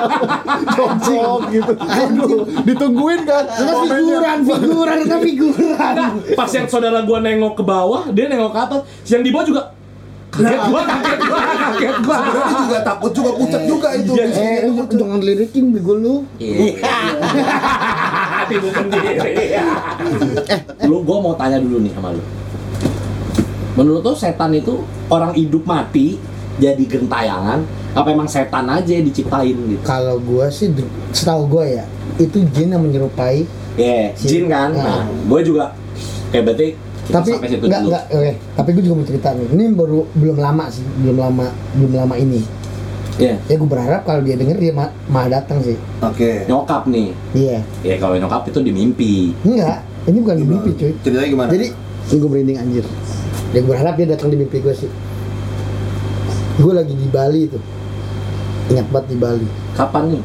Jongkok 0.76 1.40
gitu. 1.50 1.72
Aduh, 1.76 2.40
ditungguin 2.68 3.20
kan. 3.24 3.44
Itu 3.48 3.64
momennya. 3.64 3.96
figuran, 3.96 4.38
figuran, 4.44 4.96
itu 5.02 5.16
figuran. 5.24 5.94
Nah, 5.96 6.10
pas 6.36 6.50
yang 6.52 6.66
saudara 6.68 7.00
gua 7.02 7.18
nengok 7.20 7.58
ke 7.58 7.64
bawah 7.64 8.02
dia 8.12 8.28
nengok 8.28 8.52
ke 8.52 8.60
atas 8.60 8.80
yang 9.08 9.24
di 9.24 9.32
bawah 9.32 9.46
juga 9.48 9.62
Kaget 10.34 10.62
gua, 10.66 10.82
kaget 10.82 11.20
gua, 11.30 11.38
kaget 11.46 11.96
gua. 12.02 12.16
Sebenarnya 12.18 12.54
juga 12.66 12.78
takut 12.82 13.12
juga 13.14 13.30
pucat 13.38 13.62
juga 13.70 13.88
itu. 13.94 14.12
Eh, 14.18 14.66
lu 14.66 14.82
jangan 14.90 15.20
lirikin 15.22 15.64
bego 15.70 15.94
lu. 15.94 16.14
Iya. 16.42 16.90
Timbul 18.50 18.70
sendiri. 18.74 19.14
Eh, 19.30 20.58
lu 20.90 21.06
gua 21.06 21.22
mau 21.22 21.34
tanya 21.38 21.62
dulu 21.62 21.78
nih 21.86 21.94
sama 21.94 22.10
lu. 22.10 22.22
Menurut 23.78 24.02
lu 24.02 24.14
setan 24.18 24.50
itu 24.58 24.82
orang 25.06 25.38
hidup 25.38 25.62
mati 25.62 26.18
jadi 26.56 26.80
gentayangan 26.80 27.60
apa 27.92 28.08
emang 28.08 28.26
setan 28.26 28.66
aja 28.66 28.90
yang 28.90 29.04
diciptain 29.04 29.54
gitu? 29.54 29.82
Kalau 29.82 30.18
gua 30.18 30.46
sih 30.48 30.70
setahu 31.10 31.46
gua 31.48 31.64
ya, 31.64 31.84
itu 32.16 32.42
jin 32.50 32.70
yang 32.70 32.80
menyerupai 32.80 33.46
Ya, 33.74 34.14
jin 34.14 34.46
kan. 34.46 34.70
Nah, 34.70 35.02
gue 35.02 35.40
juga 35.42 35.74
kayak 36.30 36.44
berarti 36.44 36.68
kita 37.04 37.14
tapi 37.16 37.30
sampai 37.32 37.48
situ 37.48 37.64
enggak 37.64 37.80
dulu. 37.80 37.90
enggak 37.90 38.04
oke 38.08 38.32
tapi 38.54 38.68
gue 38.70 38.82
juga 38.82 38.94
mau 38.94 39.04
cerita 39.04 39.28
nih 39.30 39.46
ini 39.50 39.62
baru 39.70 39.98
belum 40.14 40.36
lama 40.36 40.64
sih 40.66 40.80
belum 40.96 41.16
lama 41.16 41.46
belum 41.74 41.92
lama 41.92 42.14
ini 42.16 42.40
Iya. 43.14 43.34
ya 43.44 43.54
gue 43.54 43.68
berharap 43.68 44.02
kalau 44.02 44.22
dia 44.22 44.34
denger 44.34 44.56
dia 44.56 44.72
ma 44.72 44.88
malah 45.06 45.38
datang 45.38 45.60
sih 45.60 45.76
Oke. 46.00 46.42
Nyokap 46.44 46.88
nih. 46.88 47.12
iya 47.30 47.60
Ya 47.82 47.94
kalau 47.96 48.16
nyokap 48.16 48.48
itu 48.48 48.58
di 48.58 48.70
mimpi. 48.70 49.30
enggak 49.40 49.84
ini 50.06 50.18
bukan 50.18 50.34
di 50.34 50.44
mimpi 50.44 50.70
cuy 50.72 50.92
Ceritanya 50.98 51.28
gimana? 51.28 51.50
jadi 51.50 51.66
gue 52.10 52.28
merinding 52.28 52.58
anjir 52.58 52.84
ya 53.50 53.58
gue 53.58 53.68
berharap 53.68 53.94
dia 53.94 54.06
datang 54.08 54.28
di 54.28 54.36
mimpi 54.36 54.56
gue 54.58 54.74
sih 54.74 54.90
gue 56.54 56.72
lagi 56.72 56.94
di 56.94 57.08
Bali 57.10 57.40
itu 57.50 57.58
ingat 58.70 58.86
banget 58.88 59.06
di 59.12 59.16
Bali. 59.20 59.48
Kapan 59.76 60.04
nih? 60.16 60.24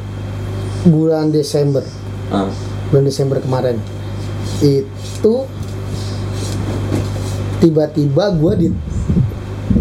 bulan 0.88 1.28
Desember. 1.28 1.84
Ah. 2.32 2.48
bulan 2.88 3.04
Desember 3.04 3.38
kemarin. 3.44 3.76
Itu 4.64 5.44
tiba-tiba 7.60 8.32
gue 8.32 8.54
di 8.56 8.68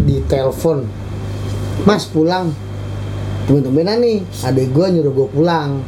di 0.03 0.15
telepon 0.27 0.83
mas 1.87 2.03
pulang. 2.09 2.51
Temen-temenan 3.47 4.03
nih 4.03 4.17
adek 4.43 4.67
gue 4.75 4.85
nyuruh 4.99 5.13
gue 5.13 5.27
pulang. 5.31 5.79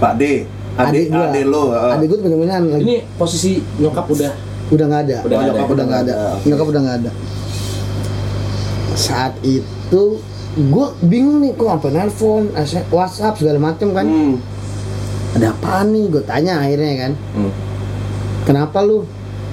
Pak 0.00 0.12
D, 0.20 0.44
adik 0.76 1.08
gua. 1.12 1.28
adik 1.28 1.44
lo. 1.44 1.62
heeh. 1.74 1.92
adek 2.00 2.06
gue 2.08 2.18
temen-temenan 2.24 2.62
lagi. 2.72 2.84
Ini 2.86 2.96
posisi 3.20 3.60
nyokap 3.82 4.06
udah? 4.08 4.32
Udah 4.72 4.84
nggak 4.88 5.02
ada. 5.04 5.16
Udah 5.20 5.36
nggak 5.36 5.44
ada. 5.44 5.52
nyokap 5.52 5.68
udah 5.68 5.84
nggak 5.84 6.00
ada. 6.00 6.14
Nyokap 6.48 6.66
udah 6.72 6.80
nggak 6.80 6.98
ada 7.04 7.12
saat 8.96 9.36
itu 9.42 10.02
gue 10.56 10.86
bingung 11.02 11.38
nih 11.38 11.52
kok 11.52 11.68
apa 11.70 11.88
nelpon 11.88 12.48
SMS, 12.50 12.88
WhatsApp 12.88 13.36
segala 13.36 13.60
macem 13.62 13.92
kan 13.92 14.04
Hmm. 14.04 14.34
ada 15.32 15.52
apaan 15.52 15.92
nih 15.92 16.08
gue 16.08 16.22
tanya 16.22 16.58
akhirnya 16.58 16.96
kan 16.98 17.12
Hmm. 17.32 17.52
kenapa 18.42 18.80
lu 18.80 19.04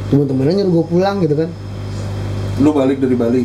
temen-temennya 0.07 0.63
nyuruh 0.63 0.73
gue 0.73 0.85
pulang 0.89 1.19
gitu 1.19 1.35
kan 1.35 1.49
Lu 2.55 2.69
balik 2.69 2.97
dari 2.97 3.13
Bali. 3.13 3.43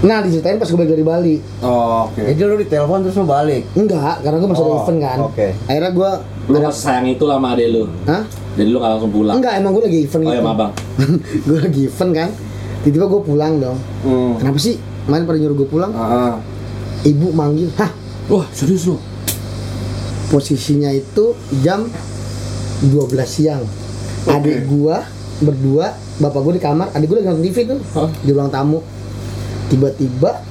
nah 0.00 0.20
diceritain 0.20 0.56
pas 0.56 0.64
gue 0.64 0.76
balik 0.76 0.92
dari 0.92 1.02
Bali 1.02 1.36
Oh, 1.60 2.06
Oke. 2.06 2.24
Jadi 2.24 2.40
lu 2.40 2.56
ditelepon 2.56 3.02
terus 3.02 3.16
lu 3.16 3.26
balik. 3.26 3.64
enggak 3.74 4.20
karena 4.20 4.36
gue 4.38 4.48
masih 4.48 4.62
ada 4.62 4.70
Oh, 4.70 4.80
event 4.80 4.98
kan 5.02 5.18
oke. 5.22 5.46
akhirnya 5.64 5.90
gue 5.92 6.10
lu 6.46 6.56
masih 6.62 6.82
sayang 6.82 7.06
itu 7.10 7.24
lah 7.24 7.36
sama 7.36 7.48
adek 7.52 7.68
lu. 7.68 7.84
Hah? 8.06 8.22
Jadi 8.54 8.68
lu 8.70 8.78
gak 8.78 8.90
langsung 8.92 9.10
pulang. 9.10 9.34
enggak 9.34 9.52
emang 9.56 9.72
gue 9.72 9.82
lagi 9.82 9.98
event 10.02 10.22
Oh 10.22 10.24
ya 10.24 10.30
gitu 10.30 10.40
sama 10.40 10.52
abang. 10.54 10.72
gue 11.48 11.58
lagi 11.58 11.80
event 11.84 12.12
kan 12.14 12.28
tiba-tiba 12.84 13.06
gue 13.08 13.20
pulang 13.24 13.52
dong. 13.58 13.78
Hmm. 14.04 14.36
kenapa 14.38 14.58
sih? 14.60 14.76
Kemarin 15.08 15.24
pada 15.24 15.38
nyuruh 15.40 15.56
gue 15.64 15.68
pulang. 15.68 15.92
Ah, 15.96 16.36
ibu 17.02 17.32
manggil 17.32 17.72
hah? 17.80 17.90
Wah 18.28 18.46
serius 18.52 18.88
lu? 18.88 18.96
posisinya 20.34 20.90
itu 20.90 21.36
jam 21.62 21.86
12 22.82 22.90
siang. 23.22 23.62
Adik 24.24 24.66
gua 24.66 25.04
berdua 25.38 25.92
bapak 26.16 26.40
gua 26.40 26.52
di 26.56 26.62
kamar 26.62 26.88
adik 26.96 27.12
gua 27.12 27.16
lagi 27.20 27.28
nonton 27.28 27.44
TV 27.44 27.58
tuh 27.68 27.80
Hah? 27.94 28.10
di 28.24 28.30
ruang 28.32 28.50
tamu. 28.50 28.80
Tiba-tiba 29.68 30.42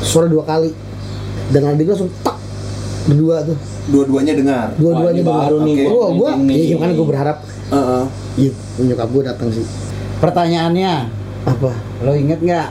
suara 0.00 0.30
dua 0.30 0.46
kali. 0.46 0.70
Dan 1.50 1.74
adik 1.74 1.90
gua 1.90 1.94
langsung 1.98 2.12
tak 2.22 2.38
berdua 3.10 3.42
tuh. 3.44 3.58
Dua-duanya 3.90 4.32
dengar. 4.38 4.68
dua-duanya 4.78 5.22
baru 5.26 5.56
nih, 5.66 5.74
gua 5.90 5.92
oh 5.92 6.08
gua 6.14 6.28
kencing 6.38 6.46
nih. 6.46 6.56
ya 6.56 6.66
gimana 6.78 6.92
gua 6.94 7.06
berharap. 7.10 7.36
Heeh. 7.70 8.04
iya 8.38 8.52
nyokap 8.82 9.08
gua 9.12 9.22
datang 9.34 9.50
sih 9.52 9.66
Pertanyaannya, 10.20 10.92
apa? 11.48 11.72
Lo 12.04 12.12
inget 12.12 12.44
nggak 12.44 12.68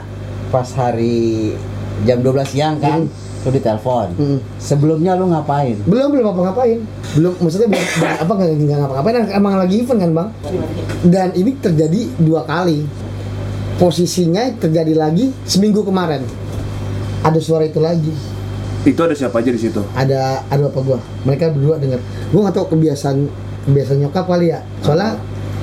pas 0.54 0.70
hari 0.78 1.58
jam 2.06 2.22
12 2.22 2.46
siang 2.46 2.78
kan? 2.78 3.10
Lu 3.42 3.50
ditelepon. 3.50 4.08
Mm. 4.22 4.40
Sebelumnya 4.62 5.18
lu 5.18 5.34
ngapain? 5.34 5.74
belum 5.88 6.14
belum 6.14 6.26
apa 6.30 6.42
ngapain 6.52 6.80
belum 7.18 7.34
maksudnya 7.42 7.72
belum 7.72 7.86
belum 7.98 8.12
apa 8.22 8.32
nggak 8.38 8.50
nggak 8.54 8.78
ngapa-ngapain. 8.86 9.16
Emang 9.34 9.54
lagi 9.58 9.76
event 9.82 10.00
kan 10.00 10.12
bang? 10.14 10.30
Dan 11.10 11.28
ini 11.34 11.52
terjadi 11.58 12.02
dua 12.22 12.46
kali. 12.46 12.86
Posisinya 13.82 14.44
terjadi 14.60 14.94
lagi 14.94 15.34
seminggu 15.48 15.82
kemarin. 15.82 16.22
Ada 17.26 17.40
suara 17.42 17.66
itu 17.66 17.82
lagi. 17.82 18.14
Itu 18.86 19.00
ada 19.02 19.16
siapa 19.18 19.42
aja 19.42 19.52
di 19.52 19.60
situ? 19.60 19.82
ada 19.98 20.46
ada 20.48 20.64
apa 20.70 20.80
gua? 20.86 21.00
Mereka 21.26 21.52
berdua 21.52 21.82
dengar 21.82 22.00
gua 22.30 22.40
nggak 22.48 22.56
tahu 22.62 22.78
kebiasaan 22.78 23.26
kebiasaan 23.66 23.98
nyokap 24.06 24.30
kali 24.30 24.54
ya. 24.54 24.62
Soalnya 24.86 25.18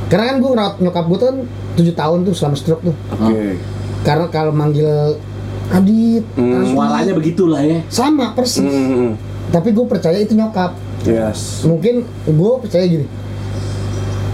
karena 0.07 0.25
kan 0.29 0.37
gua 0.39 0.51
ngerawat 0.53 0.75
nyokap 0.79 1.05
gua 1.05 1.17
tuh 1.17 1.27
kan 1.27 1.37
tujuh 1.75 1.95
tahun 1.95 2.19
tuh 2.23 2.33
selama 2.33 2.57
stroke 2.57 2.83
tuh 2.83 2.97
Oke. 3.13 3.59
karena 4.03 4.27
kalau 4.29 4.53
manggil 4.53 5.19
Adit, 5.67 6.23
Hmm, 6.33 6.63
Suaranya 6.65 7.11
begitulah 7.11 7.59
ya. 7.59 7.83
sama 7.89 8.31
persis 8.33 8.63
Hmm. 8.63 9.19
tapi 9.49 9.71
gue 9.71 9.83
percaya 9.83 10.15
itu 10.15 10.33
nyokap 10.33 10.79
Yes. 11.03 11.63
mungkin 11.63 12.03
gue 12.23 12.53
percaya 12.61 12.83
gini 12.83 13.07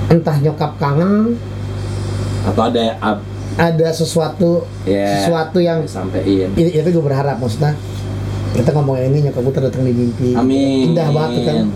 entah 0.08 0.36
nyokap 0.38 0.76
kangen 0.76 1.40
Atau 2.42 2.62
ada 2.66 2.84
ab, 2.98 3.18
ada 3.54 3.88
sesuatu 3.90 4.68
Ya. 4.82 5.08
sesuatu 5.16 5.56
yang 5.56 5.86
sampein. 5.86 6.52
itu, 6.52 6.68
itu 6.70 6.88
gue 6.90 7.00
berharap 7.02 7.38
maksudnya 7.38 7.80
kita 8.52 8.68
ngomongin 8.70 9.08
ini 9.08 9.18
nyokap 9.24 9.40
gue 9.42 9.54
datang 9.62 9.82
di 9.82 9.94
mimpi 9.94 10.30
Amin. 10.34 10.92
indah 10.92 11.08
banget 11.08 11.30
tuh 11.32 11.44
kan 11.46 11.66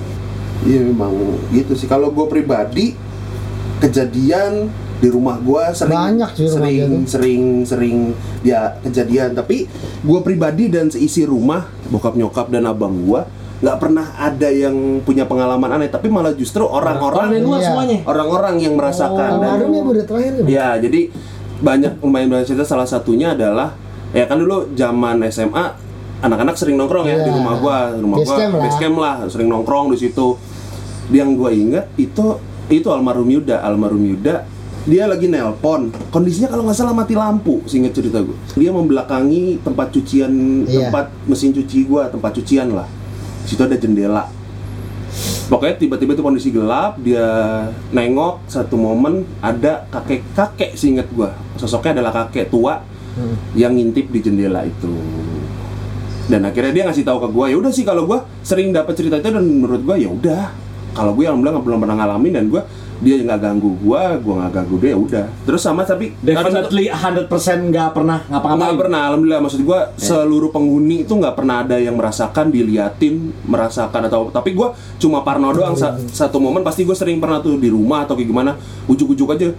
Iya 0.58 0.80
memang 0.82 1.12
gitu 1.50 1.72
sih. 1.72 1.84
Kalau 1.84 2.08
gue 2.10 2.26
pribadi 2.26 2.96
kejadian 3.78 4.68
di 4.96 5.08
rumah 5.08 5.36
gue 5.36 5.64
sering 5.72 5.92
Banyak 6.16 6.30
sih 6.32 6.46
rumah 6.46 6.56
sering 6.56 6.72
dia 6.74 6.86
tuh. 6.86 7.02
sering 7.06 7.42
sering 7.62 7.96
ya 8.40 8.60
kejadian. 8.80 9.30
Tapi 9.32 9.68
gue 10.00 10.18
pribadi 10.20 10.66
dan 10.66 10.88
seisi 10.88 11.22
rumah 11.22 11.62
bokap 11.86 12.14
nyokap 12.14 12.48
dan 12.48 12.64
abang 12.64 12.96
gue 12.98 13.20
nggak 13.56 13.78
pernah 13.78 14.12
ada 14.14 14.48
yang 14.48 14.74
punya 15.00 15.24
pengalaman 15.24 15.68
aneh. 15.70 15.88
Tapi 15.88 16.08
malah 16.08 16.32
justru 16.32 16.60
Orang 16.62 16.96
orang-orang 16.96 17.28
Iya. 17.54 17.66
semuanya. 17.66 17.98
orang-orang 18.04 18.54
yang 18.58 18.74
merasakan 18.74 19.30
dan 19.34 19.48
almarhum 19.54 19.70
ya 19.70 19.82
udah 19.86 20.04
terakhir 20.06 20.32
ya 20.34 20.44
Ya, 20.46 20.68
jadi 20.78 21.00
banyak 21.56 21.92
lumayan 21.98 22.28
banyak 22.30 22.46
cerita 22.46 22.64
salah 22.64 22.84
satunya 22.84 23.32
adalah 23.32 23.72
ya 24.10 24.24
kan 24.24 24.36
dulu 24.36 24.72
zaman 24.72 25.24
SMA 25.26 25.64
anak-anak 26.18 26.52
sering 26.54 26.76
nongkrong 26.76 27.04
ya 27.04 27.16
Iya. 27.16 27.24
di 27.24 27.30
rumah 27.30 27.54
gua, 27.56 27.76
rumah 27.92 28.16
Base 28.16 28.26
gua 28.26 28.36
camp 28.38 28.52
lah. 28.54 28.62
base 28.62 28.78
camp 28.78 28.96
lah, 28.98 29.16
sering 29.26 29.48
nongkrong 29.50 29.86
di 29.88 29.98
situ. 29.98 30.26
Yang 31.06 31.28
gua 31.34 31.50
inget 31.50 31.86
itu 31.94 32.26
itu 32.68 32.88
almarhum 32.90 33.28
Yuda, 33.28 33.62
almarhum 33.62 34.02
Yuda 34.02 34.44
dia 34.86 35.10
lagi 35.10 35.26
nelpon 35.26 35.90
kondisinya 36.14 36.46
kalau 36.46 36.62
nggak 36.62 36.78
salah 36.78 36.94
mati 36.94 37.18
lampu 37.18 37.58
seinget 37.66 37.90
cerita 37.90 38.22
gue 38.22 38.38
dia 38.54 38.70
membelakangi 38.70 39.58
tempat 39.60 39.90
cucian 39.90 40.30
Iya. 40.62 40.88
tempat 40.90 41.10
mesin 41.26 41.50
cuci 41.50 41.78
gua 41.86 42.06
tempat 42.06 42.30
cucian 42.38 42.70
lah 42.70 42.86
situ 43.42 43.62
ada 43.62 43.74
jendela 43.74 44.30
Pokoknya 45.46 45.78
tiba-tiba 45.78 46.12
itu 46.12 46.20
kondisi 46.20 46.50
gelap, 46.50 46.98
dia 47.00 47.22
nengok 47.88 48.50
satu 48.50 48.74
momen 48.74 49.22
ada 49.38 49.86
kakek-kakek 49.88 50.74
seinget 50.74 51.06
gua. 51.14 51.32
Sosoknya 51.54 52.02
adalah 52.02 52.26
kakek 52.26 52.50
tua 52.50 52.82
Hmm. 53.14 53.32
yang 53.56 53.72
ngintip 53.72 54.12
di 54.12 54.20
jendela 54.20 54.60
itu. 54.60 54.90
Dan 56.26 56.44
akhirnya 56.44 56.74
dia 56.74 56.84
ngasih 56.84 57.00
tahu 57.00 57.16
ke 57.24 57.28
gua, 57.30 57.46
ya 57.46 57.56
udah 57.56 57.70
sih 57.70 57.80
kalau 57.80 58.04
gua 58.04 58.26
sering 58.42 58.74
dapat 58.74 58.92
cerita 58.92 59.16
itu 59.16 59.30
dan 59.30 59.40
menurut 59.40 59.86
gua 59.86 59.96
ya 59.96 60.10
udah. 60.10 60.50
Kalau 60.96 61.12
gue 61.12 61.22
yang 61.22 61.36
bilang 61.36 61.60
belum 61.60 61.78
pernah 61.78 61.96
ngalamin 61.96 62.32
dan 62.32 62.46
gua 62.48 62.64
dia 62.96 63.20
nggak 63.20 63.38
ganggu 63.38 63.76
gua, 63.76 64.16
gua 64.16 64.34
nggak 64.40 64.52
ganggu 64.56 64.76
dia 64.80 64.90
ya 64.90 64.96
udah. 64.96 65.26
Terus 65.44 65.60
sama 65.60 65.84
tapi 65.84 66.16
Definitely 66.16 66.88
100% 66.88 67.28
nggak 67.68 67.92
pernah 67.92 68.24
ngapa-ngapain. 68.24 68.56
nggak 68.56 68.80
pernah 68.80 69.00
alhamdulillah. 69.06 69.42
Maksud 69.44 69.60
gua 69.62 69.92
seluruh 69.94 70.48
penghuni 70.48 71.04
itu 71.04 71.12
nggak 71.12 71.36
pernah 71.36 71.60
ada 71.60 71.76
yang 71.76 71.92
merasakan 71.92 72.48
diliatin 72.48 73.14
merasakan 73.44 74.08
atau 74.08 74.32
tapi 74.32 74.56
gua 74.56 74.72
cuma 74.96 75.20
parno 75.20 75.52
doang. 75.52 75.76
Sa- 75.76 75.92
satu 76.00 76.40
momen 76.40 76.64
pasti 76.64 76.82
gue 76.82 76.92
sering 76.92 77.20
pernah 77.20 77.38
tuh 77.38 77.60
di 77.60 77.68
rumah 77.68 78.02
atau 78.02 78.16
kayak 78.16 78.26
gimana 78.26 78.56
ujuk-ujuk 78.88 79.28
aja. 79.30 79.52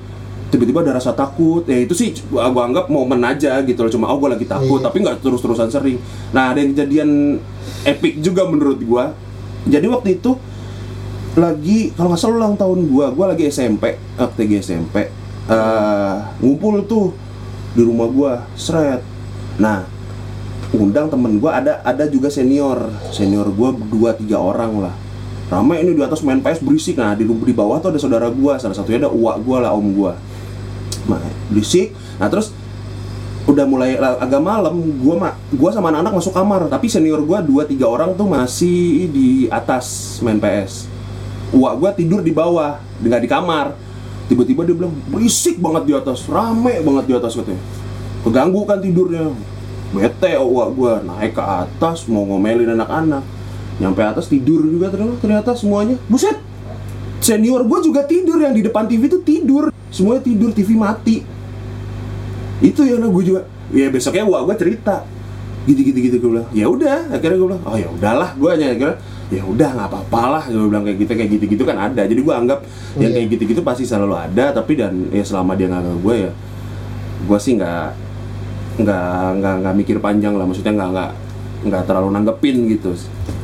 Tiba-tiba 0.48 0.82
ada 0.82 0.98
rasa 0.98 1.14
takut. 1.14 1.62
Ya 1.68 1.78
itu 1.78 1.94
sih 1.94 2.18
gua, 2.26 2.50
gua 2.50 2.66
anggap 2.66 2.90
momen 2.90 3.22
aja 3.22 3.62
gitu 3.62 3.86
loh. 3.86 3.92
Cuma 3.94 4.10
oh 4.10 4.18
gue 4.18 4.34
lagi 4.34 4.50
takut 4.50 4.82
Iya. 4.82 4.90
tapi 4.90 4.98
nggak 5.06 5.22
terus-terusan 5.22 5.70
sering. 5.70 6.02
Nah 6.34 6.50
ada 6.50 6.58
yang 6.58 6.74
kejadian 6.74 7.38
epic 7.84 8.18
juga 8.18 8.50
menurut 8.50 8.82
gua. 8.82 9.14
Jadi 9.68 9.86
waktu 9.86 10.18
itu 10.18 10.34
lagi 11.38 11.94
kalau 11.94 12.10
nggak 12.12 12.20
salah 12.20 12.36
ulang 12.42 12.58
tahun 12.58 12.90
gua 12.90 13.14
gua 13.14 13.32
lagi 13.32 13.46
SMP 13.46 13.94
lagi 14.18 14.56
SMP 14.58 15.06
eh, 15.48 16.16
ngumpul 16.42 16.82
tuh 16.90 17.14
di 17.78 17.86
rumah 17.86 18.10
gua 18.10 18.32
seret. 18.58 19.06
Nah 19.62 19.86
undang 20.74 21.14
temen 21.14 21.38
gua 21.38 21.62
ada 21.62 21.80
ada 21.86 22.10
juga 22.10 22.34
senior. 22.34 22.90
Senior 23.14 23.54
gua 23.54 23.70
dua 23.70 24.18
tiga 24.18 24.42
orang 24.42 24.90
lah. 24.90 24.96
Ramai 25.48 25.86
ini 25.86 25.94
di 25.94 26.02
atas 26.02 26.26
main 26.26 26.42
PS 26.42 26.66
berisik. 26.66 26.98
Nah 26.98 27.14
di 27.14 27.24
di 27.24 27.54
bawah 27.54 27.78
tuh 27.78 27.94
ada 27.94 28.02
saudara 28.02 28.28
gua 28.34 28.58
salah 28.58 28.74
satunya 28.74 29.06
ada 29.06 29.14
uak 29.14 29.38
gua 29.46 29.70
lah 29.70 29.72
om 29.78 29.94
gua. 29.94 30.18
Nah, 31.06 31.22
berisik. 31.54 31.94
Nah 32.18 32.28
terus 32.34 32.50
udah 33.48 33.64
mulai 33.64 33.96
la- 33.96 34.20
agak 34.20 34.42
malam 34.44 34.76
gua 35.00 35.16
ma 35.16 35.30
gua 35.54 35.70
sama 35.70 35.94
anak-anak 35.94 36.18
masuk 36.18 36.34
kamar. 36.34 36.66
Tapi 36.66 36.90
senior 36.90 37.22
gua 37.22 37.46
dua 37.46 37.70
tiga 37.70 37.86
orang 37.86 38.18
tuh 38.18 38.26
masih 38.26 39.06
di 39.14 39.46
atas 39.54 40.18
main 40.26 40.42
PS 40.42 40.97
Wah, 41.56 41.74
gua 41.80 41.96
tidur 41.96 42.20
di 42.20 42.36
bawah, 42.36 42.84
nggak 43.00 43.22
di 43.24 43.30
kamar. 43.30 43.72
Tiba-tiba 44.28 44.68
dia 44.68 44.76
bilang 44.76 44.92
berisik 45.08 45.56
banget 45.64 45.84
di 45.88 45.94
atas, 45.96 46.28
rame 46.28 46.84
banget 46.84 47.06
di 47.08 47.14
atas 47.16 47.40
katanya. 47.40 47.64
Keganggu 48.28 48.68
kan 48.68 48.84
tidurnya. 48.84 49.32
Bete, 49.96 50.36
wah 50.36 50.68
gua 50.68 51.00
naik 51.00 51.40
ke 51.40 51.44
atas 51.44 52.12
mau 52.12 52.28
ngomelin 52.28 52.76
anak-anak. 52.76 53.24
Nyampe 53.80 54.02
atas 54.04 54.28
tidur 54.28 54.68
juga 54.68 54.92
ternyata, 54.92 55.56
semuanya. 55.56 55.96
Buset. 56.12 56.36
Senior 57.24 57.64
gua 57.64 57.80
juga 57.80 58.04
tidur 58.04 58.44
yang 58.44 58.52
di 58.52 58.68
depan 58.68 58.84
TV 58.84 59.08
itu 59.08 59.24
tidur. 59.24 59.72
Semuanya 59.88 60.28
tidur, 60.28 60.52
TV 60.52 60.76
mati. 60.76 61.24
Itu 62.60 62.84
yang 62.84 63.08
gue 63.08 63.24
juga. 63.24 63.48
Ya 63.72 63.88
besoknya 63.88 64.28
wah 64.28 64.44
gua 64.44 64.60
cerita 64.60 65.08
gitu 65.68 65.82
gitu 65.84 66.00
gitu 66.00 66.16
gue 66.24 66.30
bilang 66.32 66.48
ya 66.56 66.66
udah 66.72 67.12
akhirnya 67.12 67.36
gue 67.36 67.48
bilang 67.52 67.64
oh 67.68 67.76
ya 67.76 67.92
udahlah 67.92 68.32
gue 68.40 68.50
hanya 68.56 68.68
akhirnya 68.72 68.96
ya 69.28 69.44
udah 69.44 69.70
nggak 69.76 69.90
apa-apa 69.92 70.22
lah. 70.32 70.44
Gue 70.48 70.68
bilang 70.68 70.84
kayak 70.88 70.98
gitu 71.04 71.12
kayak 71.14 71.30
gitu 71.36 71.46
gitu 71.58 71.64
kan 71.68 71.78
ada. 71.92 72.02
Jadi 72.08 72.22
gue 72.22 72.34
anggap 72.36 72.60
yang 72.98 73.12
Iya. 73.12 73.18
kayak 73.22 73.28
gitu 73.36 73.44
gitu 73.56 73.62
pasti 73.64 73.84
selalu 73.84 74.16
ada 74.16 74.56
tapi 74.56 74.80
dan 74.80 75.10
ya 75.12 75.24
selama 75.24 75.54
dia 75.54 75.68
nggak 75.68 76.00
gue 76.04 76.16
ya 76.16 76.32
gue 77.18 77.40
sih 77.42 77.54
nggak 77.58 77.86
nggak 78.78 79.08
nggak 79.42 79.54
nggak 79.64 79.74
mikir 79.76 79.98
panjang 80.00 80.34
lah. 80.38 80.46
Maksudnya 80.48 80.74
nggak 80.76 80.90
nggak 80.94 81.12
nggak 81.68 81.84
terlalu 81.90 82.10
nanggepin 82.14 82.58
gitu. 82.72 82.92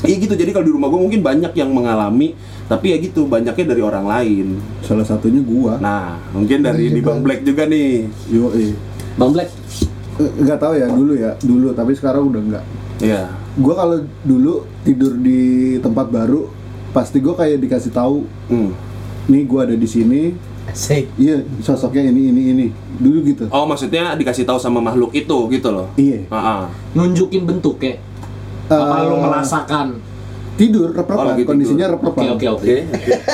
Iya 0.08 0.16
gitu. 0.24 0.34
Jadi 0.38 0.50
kalau 0.56 0.66
di 0.66 0.74
rumah 0.74 0.88
gue 0.88 1.02
mungkin 1.02 1.22
banyak 1.22 1.52
yang 1.58 1.70
mengalami 1.74 2.36
tapi 2.64 2.96
ya 2.96 2.98
gitu 2.98 3.28
banyaknya 3.28 3.66
dari 3.76 3.82
orang 3.84 4.06
lain. 4.08 4.48
Salah 4.82 5.04
satunya 5.04 5.44
gua. 5.44 5.78
nah 5.84 6.16
mungkin 6.32 6.64
dari 6.64 6.90
di 6.90 7.04
bang 7.04 7.20
black 7.20 7.44
juga 7.44 7.68
nih. 7.68 8.08
Yo, 8.32 8.50
eh. 8.56 8.94
Bang 9.14 9.30
Black, 9.30 9.50
Nggak 10.14 10.58
tahu 10.62 10.74
ya 10.78 10.88
dulu 10.90 11.14
ya, 11.18 11.32
dulu 11.42 11.74
tapi 11.74 11.94
sekarang 11.98 12.30
udah 12.30 12.42
nggak. 12.42 12.66
Iya 13.04 13.28
Gua 13.54 13.76
kalau 13.76 13.98
dulu 14.24 14.66
tidur 14.82 15.14
di 15.14 15.42
tempat 15.78 16.10
baru, 16.10 16.50
pasti 16.90 17.22
gua 17.22 17.38
kayak 17.38 17.62
dikasih 17.62 17.92
tahu, 17.92 18.26
Hmm. 18.50 18.74
nih 19.28 19.46
gua 19.46 19.70
ada 19.70 19.78
di 19.78 19.86
sini. 19.86 20.34
Asik. 20.64 21.06
Iya, 21.20 21.44
sosoknya 21.60 22.08
ini 22.08 22.32
ini 22.32 22.42
ini. 22.50 22.68
Dulu 22.98 23.20
gitu. 23.22 23.46
Oh 23.52 23.68
maksudnya 23.68 24.16
dikasih 24.16 24.42
tahu 24.42 24.58
sama 24.58 24.80
makhluk 24.80 25.12
itu 25.12 25.38
gitu 25.52 25.70
loh 25.70 25.92
Iya. 25.94 26.26
Ah. 26.32 26.66
nunjukin 26.94 27.44
bentuk 27.44 27.78
kayak 27.78 28.00
apa 28.66 28.96
Eh, 28.98 29.06
lu 29.06 29.16
merasakan? 29.20 29.88
Tidur 30.54 30.88
Oh, 30.88 30.96
rep-repan, 30.96 31.26
lagi 31.28 31.44
kondisinya. 31.44 31.86
Oke 31.88 31.94
rep-repan. 31.96 32.24
oke 32.30 32.48
oke. 32.48 32.54
Oke. 32.62 32.76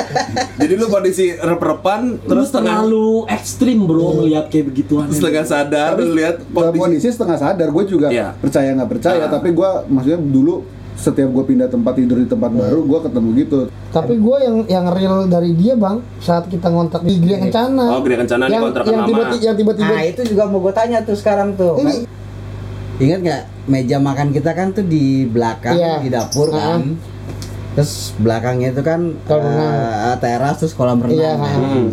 Jadi 0.60 0.72
lu 0.74 0.86
kondisi 0.86 1.26
rep-repan 1.30 2.00
Terus 2.22 2.48
tengah 2.48 2.80
terlalu 2.80 3.28
ekstrim 3.28 3.78
bro 3.84 4.08
ngeliat 4.16 4.48
kayak 4.48 4.64
begituan. 4.66 5.06
setengah 5.10 5.44
sadar 5.44 5.90
lu 5.96 6.12
lihat 6.12 6.40
kondisi 6.46 6.80
kondisi 6.80 7.06
setengah 7.10 7.36
sadar, 7.36 7.68
gue 7.68 7.84
juga 7.86 8.08
Iya. 8.08 8.32
percaya 8.34 8.72
nggak 8.72 8.90
percaya, 8.90 9.22
Ah. 9.22 9.30
tapi 9.30 9.52
gue 9.52 9.68
maksudnya 9.86 10.16
dulu 10.18 10.64
setiap 10.94 11.28
gue 11.30 11.44
pindah 11.46 11.64
tempat 11.66 11.92
tidur 11.96 12.16
di 12.16 12.26
tempat 12.26 12.50
baru, 12.50 12.80
gue 12.82 12.98
ketemu 13.02 13.28
gitu. 13.38 13.60
Tapi 13.90 14.14
gue 14.16 14.36
yang 14.38 14.56
yang 14.66 14.86
real 14.88 15.16
dari 15.26 15.52
dia 15.52 15.72
bang 15.74 16.00
saat 16.18 16.44
kita 16.46 16.68
ngontak 16.68 17.00
di 17.02 17.16
Gria 17.16 17.36
Kencana. 17.38 17.84
Oh, 17.90 18.00
Gria 18.00 18.16
Kencana 18.18 18.44
yang, 18.46 18.62
kontrakan 18.62 18.90
yang 18.90 19.04
tiba-tiba 19.06 19.40
yang 19.42 19.56
tiba-tiba 19.56 19.90
Nah 19.90 20.04
itu 20.06 20.20
juga 20.24 20.42
mau 20.46 20.60
gue 20.60 20.72
tanya 20.72 21.00
tuh 21.00 21.12
sekarang 21.14 21.52
tuh 21.52 21.76
kan? 21.76 21.84
Ini- 21.86 22.08
Ingat 23.00 23.20
nggak 23.22 23.42
meja 23.70 23.96
makan 23.96 24.34
kita 24.34 24.50
kan 24.50 24.74
tuh 24.74 24.82
di 24.82 25.24
belakang 25.24 25.72
Iya. 25.72 26.02
di 26.02 26.10
dapur 26.10 26.50
kan 26.50 26.98
Terus 27.70 28.10
belakangnya 28.18 28.74
itu 28.74 28.82
kan 28.82 29.14
Kolam 29.22 29.46
eh, 29.46 30.16
teras 30.18 30.58
terus 30.58 30.74
kolam 30.74 30.98
renang 30.98 31.14
Iya, 31.14 31.32
kan? 31.32 31.54
Hmm. 31.56 31.88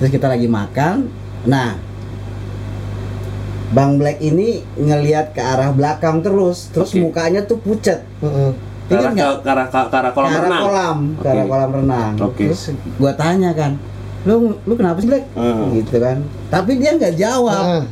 Terus 0.00 0.10
kita 0.10 0.26
lagi 0.26 0.48
makan 0.48 1.12
Nah 1.44 1.76
Bang 3.68 3.98
Black 3.98 4.18
ini 4.18 4.64
ngelihat 4.74 5.34
ke 5.34 5.42
arah 5.42 5.70
belakang 5.70 6.22
terus 6.22 6.70
Terus 6.70 6.90
Oke. 6.90 7.02
mukanya 7.02 7.44
tuh 7.44 7.58
pucet 7.58 8.00
Heeh. 8.20 8.50
Ke 8.86 8.94
Ingat 8.94 9.02
arah 9.02 9.12
nggak? 9.12 9.34
ke 9.36 9.48
arah 9.50 9.66
ke 9.66 9.96
arah 9.98 10.12
kolam 10.14 10.30
ke 10.30 10.32
arah 10.32 10.44
renang. 10.46 10.62
kolam, 10.62 10.98
ke 11.18 11.26
arah 11.26 11.44
kolam 11.44 11.70
renang. 11.74 12.12
Oke. 12.22 12.44
Terus 12.46 12.62
gua 12.94 13.10
tanya 13.12 13.50
kan, 13.50 13.74
lu 14.22 14.54
lu 14.62 14.72
kenapa 14.72 15.02
sih 15.02 15.10
Black? 15.10 15.26
Hmm. 15.34 15.74
Gitu 15.74 15.98
kan. 15.98 16.22
Tapi 16.46 16.78
dia 16.78 16.94
nggak 16.94 17.18
jawab. 17.18 17.64
Heeh. 17.66 17.84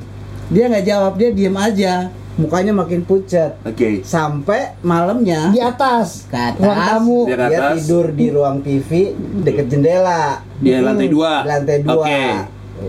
Dia 0.55 0.65
nggak 0.71 0.87
jawab, 0.87 1.13
dia 1.19 1.35
diem 1.35 1.57
aja. 1.59 1.95
Mukanya 2.35 2.75
makin 2.75 3.07
pucat. 3.07 3.55
Oke. 3.63 4.03
Sampai 4.03 4.75
malamnya 4.83 5.55
di 5.55 5.63
atas 5.63 6.27
ke 6.27 6.35
atas, 6.35 6.59
ruang 6.59 6.83
tamu. 6.83 7.19
Dia 7.31 7.37
ke 7.39 7.47
dia 7.47 7.59
atas. 7.63 7.75
tidur 7.79 8.07
di 8.11 8.27
ruang 8.27 8.59
TV 8.59 9.15
deket 9.47 9.67
jendela. 9.71 10.43
Di 10.59 10.75
lantai 10.75 11.07
dua. 11.07 11.47
Di 11.47 11.49
lantai 11.49 11.77
dua. 11.81 11.95
Oke. 11.95 12.23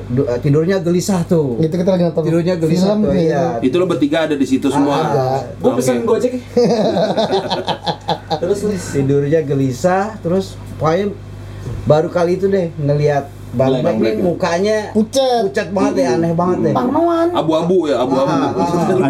Du- 0.09 0.25
eh, 0.25 0.39
tidurnya 0.41 0.81
gelisah 0.81 1.21
tuh. 1.29 1.61
Gitu 1.61 1.77
kita 1.77 1.93
lagi 1.93 2.03
nonton 2.09 2.25
Tidurnya 2.25 2.57
gelisah 2.57 2.97
film 2.97 3.05
tuh, 3.05 3.13
gitu. 3.13 3.21
iya. 3.21 3.43
Itu 3.61 3.75
lo 3.77 3.85
bertiga 3.85 4.25
ada 4.25 4.33
di 4.33 4.45
situ 4.49 4.67
semua. 4.67 5.13
Ada. 5.13 5.25
Gue 5.61 5.69
Oke. 5.69 5.77
pesen 5.77 6.03
gojek. 6.03 6.33
terus 8.41 8.57
terus. 8.65 8.83
Tidurnya 8.91 9.39
gelisah, 9.45 10.17
terus 10.19 10.57
pokoknya 10.81 11.13
baru 11.85 12.09
kali 12.09 12.35
itu 12.35 12.49
deh 12.49 12.73
ngelihat 12.81 13.29
Bang 13.55 13.71
Black, 13.71 13.81
Black 13.81 13.85
Bang 13.87 13.97
Black. 14.03 14.15
mukanya 14.19 14.77
Pucet. 14.91 15.41
pucat 15.47 15.67
banget 15.71 15.93
ya, 15.95 16.09
aneh 16.19 16.33
banget 16.35 16.57
deh. 16.59 16.73
Parnoan. 16.75 17.27
Abu-abu 17.31 17.77
ya, 17.87 17.95
abu-abu. 18.03 18.35
Ah, 18.35 18.51
ah. 18.51 19.09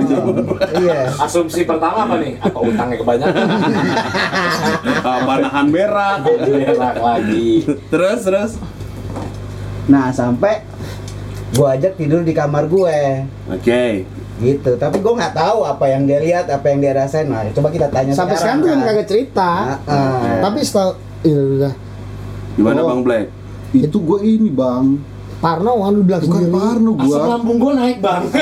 Iya. 0.86 0.99
Asumsi 1.17 1.65
pertama 1.65 2.05
apa 2.05 2.15
nih? 2.21 2.38
Apa 2.38 2.58
utangnya 2.62 2.97
kebanyakan? 3.01 3.45
Apa 5.05 5.34
nahan 5.41 5.67
berak. 5.69 6.17
Berak 6.25 6.95
lagi. 6.97 7.49
Terus 7.89 8.19
terus. 8.21 8.51
Nah, 9.86 10.10
sampai 10.10 10.62
gua 11.53 11.73
ajak 11.73 11.97
tidur 11.97 12.21
di 12.21 12.34
kamar 12.34 12.65
gue. 12.65 12.99
Oke. 13.49 14.05
Gitu. 14.36 14.71
Tapi 14.75 14.97
gua 14.99 15.13
nggak 15.15 15.34
tahu 15.34 15.63
apa 15.63 15.86
yang 15.88 16.03
dia 16.05 16.19
lihat, 16.19 16.45
apa 16.49 16.65
yang 16.69 16.79
dia 16.81 16.93
rasain. 16.93 17.29
Nah, 17.29 17.45
coba 17.49 17.69
kita 17.69 17.88
tanya 17.89 18.12
Sampai 18.13 18.36
sekarang 18.36 18.62
tuh 18.62 18.69
kan 18.73 18.79
kagak 18.84 19.08
cerita. 19.08 19.51
Ah, 19.86 19.89
ah. 19.89 20.38
Tapi 20.45 20.60
setelah 20.62 20.93
udah 21.25 21.73
Gimana 22.55 22.79
Oh. 22.81 22.88
Bang 22.88 23.03
Black? 23.03 23.25
Itu 23.81 23.97
gue 23.99 24.19
ini 24.21 24.49
bang, 24.49 24.95
Parno 25.35 25.77
kan 25.77 25.91
lu 25.91 26.01
bilang 26.01 26.21
bukan 26.21 26.31
sendiri. 26.39 26.53
Parno 26.53 26.91
Asam 26.93 27.03
gue. 27.03 27.17
lambung 27.27 27.57
gue 27.57 27.71
naik 27.73 27.97
bang. 27.99 28.23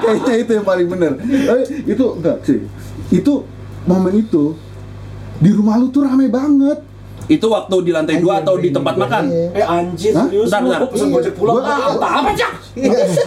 Kayaknya 0.00 0.32
itu 0.36 0.50
yang 0.52 0.64
paling 0.64 0.86
bener. 0.86 1.12
Tapi 1.18 1.60
itu 1.84 2.04
enggak 2.12 2.36
sih. 2.42 2.58
Itu 3.10 3.32
momen 3.84 4.12
itu 4.16 4.54
di 5.36 5.50
rumah 5.50 5.76
lu 5.76 5.88
tuh 5.88 6.02
rame 6.02 6.26
banget. 6.26 6.78
Itu 7.26 7.46
waktu 7.46 7.74
di 7.80 7.90
lantai 7.90 8.18
dua 8.18 8.42
atau 8.42 8.54
di 8.56 8.68
tempat 8.68 8.94
makan? 8.96 9.22
Eh 9.30 9.62
anjir 9.62 10.12
Hah? 10.12 10.26
serius 10.26 10.46
Bentar, 10.46 10.60
lu 10.60 10.68
bentar. 10.68 10.80
pesen 10.90 11.06
gojek 11.08 11.32
pulang. 11.32 11.52
Gua- 11.54 11.64
Ah, 11.64 11.78
apa 11.88 12.06
apa 12.18 12.28
cak? 12.34 12.50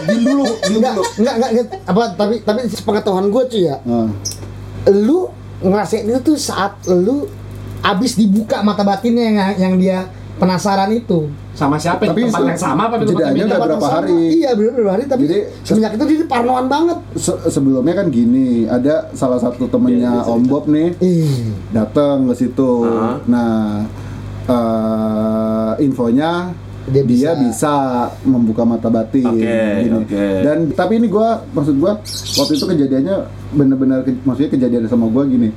Dulu, 0.04 0.44
dulu. 0.44 1.02
enggak, 1.16 1.34
enggak, 1.34 1.48
enggak, 1.50 1.66
apa 1.84 2.00
tapi 2.12 2.34
tapi 2.42 2.58
sepengetahuan 2.66 3.26
gue 3.28 3.42
cuy 3.46 3.62
ya, 3.64 3.76
Nah, 3.82 4.08
lu 4.90 5.30
ngerasain 5.58 6.04
itu 6.04 6.20
tuh 6.22 6.36
saat 6.36 6.76
lu 6.84 7.24
abis 7.84 8.16
dibuka 8.16 8.58
mata 8.60 8.80
batinnya 8.80 9.22
yang 9.22 9.36
yang 9.54 9.74
dia 9.76 9.98
penasaran 10.34 10.90
itu. 10.90 11.28
Sama 11.52 11.78
siapa? 11.78 12.02
Tapi 12.02 12.26
tempat 12.26 12.42
yang 12.44 12.58
sama 12.58 12.90
apa 12.90 12.98
jedanya 12.98 13.30
beda? 13.30 13.46
udah 13.46 13.58
berapa 13.62 13.86
sama. 13.86 13.94
hari? 14.00 14.18
Iya, 14.34 14.50
beberapa 14.52 14.90
hari 14.90 15.04
tapi 15.04 15.22
Jadi- 15.22 15.46
semenjak 15.62 15.92
itu 15.94 16.04
dia 16.08 16.26
parnoan 16.26 16.66
banget. 16.66 16.98
se- 17.14 17.40
sebelumnya 17.46 17.94
kan 17.94 18.06
gini, 18.08 18.66
ada 18.66 19.06
salah 19.12 19.38
satu 19.38 19.68
temennya 19.68 20.10
Iya, 20.10 20.18
dia 20.18 20.32
Om 20.32 20.42
Bob 20.44 20.64
nih 20.66 20.88
Ih, 20.98 21.54
datang 21.70 22.26
ke 22.26 22.34
situ. 22.34 22.72
Ah. 22.82 23.22
Nah, 23.24 23.86
eh, 24.44 25.72
infonya 25.80 26.50
Dia 26.84 27.00
dia, 27.00 27.32
bisa. 27.32 27.40
bisa. 27.40 27.74
membuka 28.24 28.62
mata 28.62 28.88
batin. 28.88 29.24
Oke, 29.24 29.56
gini. 29.80 29.96
oke. 29.96 30.26
Dan 30.42 30.58
tapi 30.70 30.92
ini 30.98 31.06
gua 31.06 31.40
maksud 31.48 31.78
gua 31.78 31.96
waktu 32.34 32.52
itu 32.52 32.66
kejadiannya 32.66 33.16
bener-bener 33.52 33.98
ke- 34.02 34.20
maksudnya 34.22 34.50
kejadian 34.52 34.84
sama 34.84 35.06
gua 35.06 35.24
gini. 35.24 35.48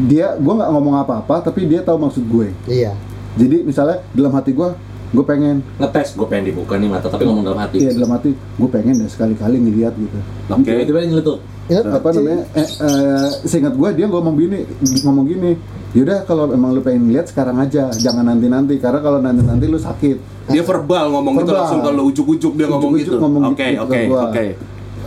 Dia 0.00 0.38
gua 0.38 0.54
nggak 0.56 0.70
ngomong 0.70 0.94
apa-apa 0.96 1.42
tapi 1.42 1.66
dia 1.66 1.82
tahu 1.82 1.98
maksud 1.98 2.22
gue. 2.24 2.54
iya. 2.66 2.94
Jadi 3.34 3.62
misalnya 3.62 4.02
dalam 4.10 4.30
hati 4.32 4.50
gua 4.50 4.74
gue 5.08 5.24
pengen 5.24 5.64
Ngetes 5.78 6.12
gue 6.12 6.26
pengen 6.26 6.52
dibuka 6.52 6.76
nih 6.76 6.84
mata 6.84 7.08
tapi 7.08 7.24
ngomong 7.24 7.40
dalam 7.42 7.56
hati. 7.58 7.80
iya 7.80 7.90
dalam 7.90 8.12
hati 8.12 8.28
gue 8.30 8.68
pengen 8.68 8.94
deh 8.94 9.08
sekali-kali 9.08 9.56
ngeliat 9.56 9.96
gitu. 9.96 10.18
Oke. 10.48 10.68
Tiba-tiba 10.68 10.98
dia 11.00 11.08
nyeletuk. 11.08 11.38
Ya, 11.64 11.80
apa 11.80 12.08
namanya 12.10 12.48
eh, 12.54 12.64
eh, 12.64 13.28
seingat 13.42 13.72
gue 13.72 13.88
dia 13.92 14.04
ngomong 14.04 14.36
gini 14.36 14.64
ngomong 15.02 15.24
gini 15.26 15.52
yaudah 15.92 16.24
kalau 16.24 16.48
emang 16.48 16.72
lu 16.72 16.80
pengen 16.80 17.08
lihat 17.08 17.28
sekarang 17.28 17.56
aja 17.58 17.88
jangan 17.90 18.24
nanti 18.24 18.48
nanti 18.48 18.74
karena 18.76 19.00
kalau 19.00 19.20
nanti 19.20 19.40
nanti 19.40 19.64
lu 19.64 19.76
sakit 19.76 20.16
Dia 20.48 20.60
verbal 20.62 21.08
ngomong 21.08 21.36
gitu 21.36 21.44
Verbal. 21.46 21.56
langsung 21.60 21.80
kalau 21.82 22.02
ujuk-ujuk 22.04 22.52
dia 22.54 22.66
ngomong 22.66 22.88
Ujuk-ujuk 22.90 23.12
gitu. 23.12 23.20
ngomong 23.20 23.42
Oke, 23.52 23.64
gitu 23.66 23.80
oke, 23.80 23.92
ke 23.94 24.08
gua. 24.08 24.20
oke. 24.28 24.44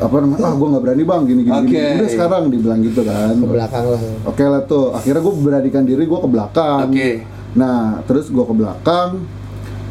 Apa 0.02 0.16
namanya 0.18 0.42
ah 0.44 0.54
gue 0.54 0.68
nggak 0.68 0.84
berani 0.84 1.04
bang 1.04 1.22
gini 1.24 1.42
gini, 1.42 1.54
gini. 1.62 1.70
Oke. 1.70 1.86
udah 1.94 2.10
sekarang 2.10 2.44
dibilang 2.48 2.80
gitu 2.82 3.02
kan 3.04 3.34
Ke 3.34 3.46
belakang 3.48 3.86
lah. 3.86 4.02
oke 4.26 4.44
lah 4.44 4.62
tuh 4.64 4.86
akhirnya 4.92 5.22
gue 5.22 5.34
beranikan 5.38 5.84
diri 5.84 6.04
gue 6.04 6.20
ke 6.20 6.28
belakang 6.28 6.90
Oke. 6.90 7.10
nah 7.54 7.80
terus 8.04 8.26
gue 8.28 8.42
ke 8.42 8.54
belakang 8.54 9.10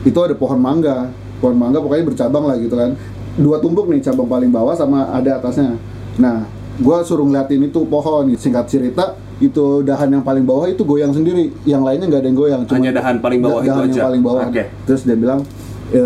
itu 0.03 0.19
ada 0.19 0.35
pohon 0.35 0.59
mangga 0.59 1.09
pohon 1.39 1.55
mangga 1.55 1.79
pokoknya 1.79 2.05
bercabang 2.05 2.45
lah 2.45 2.57
gitu 2.57 2.75
kan 2.75 2.99
dua 3.33 3.57
tumpuk 3.59 3.87
nih 3.87 4.03
cabang 4.03 4.27
paling 4.27 4.51
bawah 4.51 4.75
sama 4.75 5.09
ada 5.11 5.39
atasnya 5.39 5.79
nah 6.17 6.43
gue 6.75 6.97
suruh 7.01 7.23
ngeliatin 7.23 7.63
itu 7.63 7.81
pohon 7.85 8.27
singkat 8.35 8.67
cerita 8.67 9.15
itu 9.39 9.81
dahan 9.81 10.11
yang 10.11 10.21
paling 10.21 10.43
bawah 10.43 10.67
itu 10.67 10.83
goyang 10.83 11.11
sendiri 11.11 11.55
yang 11.65 11.81
lainnya 11.81 12.05
nggak 12.07 12.21
ada 12.21 12.29
yang 12.29 12.37
goyang 12.37 12.63
Hanya 12.67 12.93
dahan 12.93 13.17
paling 13.19 13.41
bawah 13.41 13.61
da- 13.61 13.69
dahan 13.71 13.79
itu 13.81 13.89
yang 13.89 13.95
aja. 13.95 14.03
paling 14.05 14.23
bawah 14.23 14.43
Oke. 14.45 14.65
terus 14.85 15.01
dia 15.03 15.15
bilang 15.15 15.41
"E, 15.89 16.03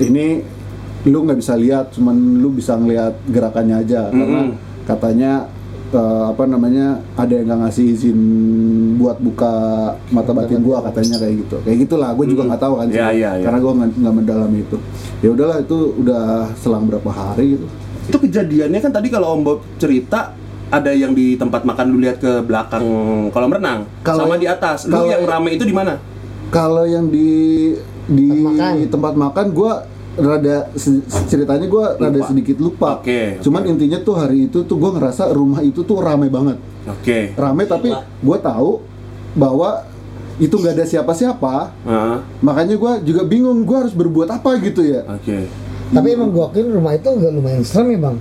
ini 0.00 0.26
lu 1.04 1.18
nggak 1.22 1.36
bisa 1.36 1.54
lihat 1.54 1.92
cuman 1.92 2.12
lu 2.34 2.48
bisa 2.50 2.74
ngelihat 2.74 3.12
gerakannya 3.26 3.76
aja 3.78 4.08
karena 4.08 4.40
Mm-mm. 4.42 4.56
katanya 4.84 5.32
eh, 5.90 6.24
apa 6.26 6.44
namanya 6.44 6.86
ada 7.14 7.30
yang 7.30 7.46
nggak 7.46 7.60
ngasih 7.62 7.84
izin 7.90 8.18
buat 8.96 9.18
buka 9.18 9.52
mata 10.08 10.32
batin 10.32 10.60
gua 10.60 10.80
katanya 10.82 11.16
kayak 11.18 11.34
gitu 11.38 11.56
kayak 11.60 11.78
gitulah 11.84 12.10
gue 12.10 12.26
juga 12.26 12.42
nggak 12.46 12.60
tahu 12.60 12.74
kan 12.78 12.86
Iya, 12.88 13.08
iya, 13.10 13.30
iya. 13.36 13.44
karena 13.44 13.58
gua 13.60 13.72
nggak 13.76 14.14
mendalami 14.14 14.58
itu 14.60 14.76
ya 15.20 15.28
udahlah 15.30 15.58
itu 15.58 15.76
udah 15.94 16.24
selang 16.54 16.84
berapa 16.84 17.10
hari 17.10 17.54
gitu 17.54 17.66
Itu 18.04 18.16
kejadiannya 18.18 18.80
kan 18.80 18.92
tadi 18.92 19.08
kalau 19.08 19.32
Om 19.32 19.42
Bob 19.42 19.58
cerita 19.76 20.36
ada 20.66 20.90
yang 20.90 21.12
di 21.12 21.36
tempat 21.36 21.62
makan 21.62 21.88
lu 21.88 21.98
lihat 21.98 22.16
ke 22.18 22.40
belakang 22.40 22.84
kolam 23.28 23.48
renang 23.48 23.88
Kalau 24.00 24.24
sama 24.24 24.34
yang- 24.34 24.42
di 24.42 24.48
atas. 24.50 24.78
Lu 24.84 24.92
kalau 24.94 25.06
yang 25.06 25.22
yang- 25.22 25.30
rame 25.30 25.50
itu 25.52 25.64
di 25.64 25.72
mana? 25.72 25.96
Kalau 26.50 26.84
yang 26.84 27.08
di 27.08 27.28
di 28.04 28.28
Tempat 28.28 28.44
makan. 28.52 28.72
tempat 28.86 29.14
makan 29.16 29.46
gue 29.50 29.72
rada 30.14 30.70
ceritanya 31.26 31.66
gue 31.66 31.84
rada 31.96 32.20
sedikit 32.22 32.56
lupa. 32.58 32.98
Oke, 32.98 33.38
Cuman 33.40 33.62
oke. 33.62 33.70
intinya 33.70 33.98
tuh 33.98 34.14
hari 34.14 34.46
itu 34.46 34.62
tuh 34.62 34.76
gue 34.76 34.90
ngerasa 34.92 35.30
rumah 35.30 35.60
itu 35.60 35.82
tuh 35.82 35.98
rame 35.98 36.28
banget. 36.28 36.58
Oke. 36.86 37.34
Rame 37.34 37.62
tapi 37.64 37.90
gue 37.96 38.38
tahu 38.38 38.78
bahwa 39.34 39.82
itu 40.36 40.54
nggak 40.54 40.74
ada 40.74 40.84
siapa-siapa. 40.84 41.54
Ah, 41.82 42.18
Makanya 42.40 42.74
gue 42.74 42.92
juga 43.04 43.22
bingung 43.22 43.62
gue 43.62 43.76
harus 43.76 43.92
berbuat 43.92 44.30
apa 44.30 44.54
gitu 44.58 44.82
ya. 44.82 45.02
Oke. 45.08 45.46
Tapi 45.90 46.08
emang 46.10 46.30
gokil 46.30 46.70
rumah 46.70 46.92
itu 46.92 47.06
agak 47.06 47.30
lumayan 47.30 47.62
serem 47.62 47.90
ya 47.90 48.00
bang. 48.00 48.16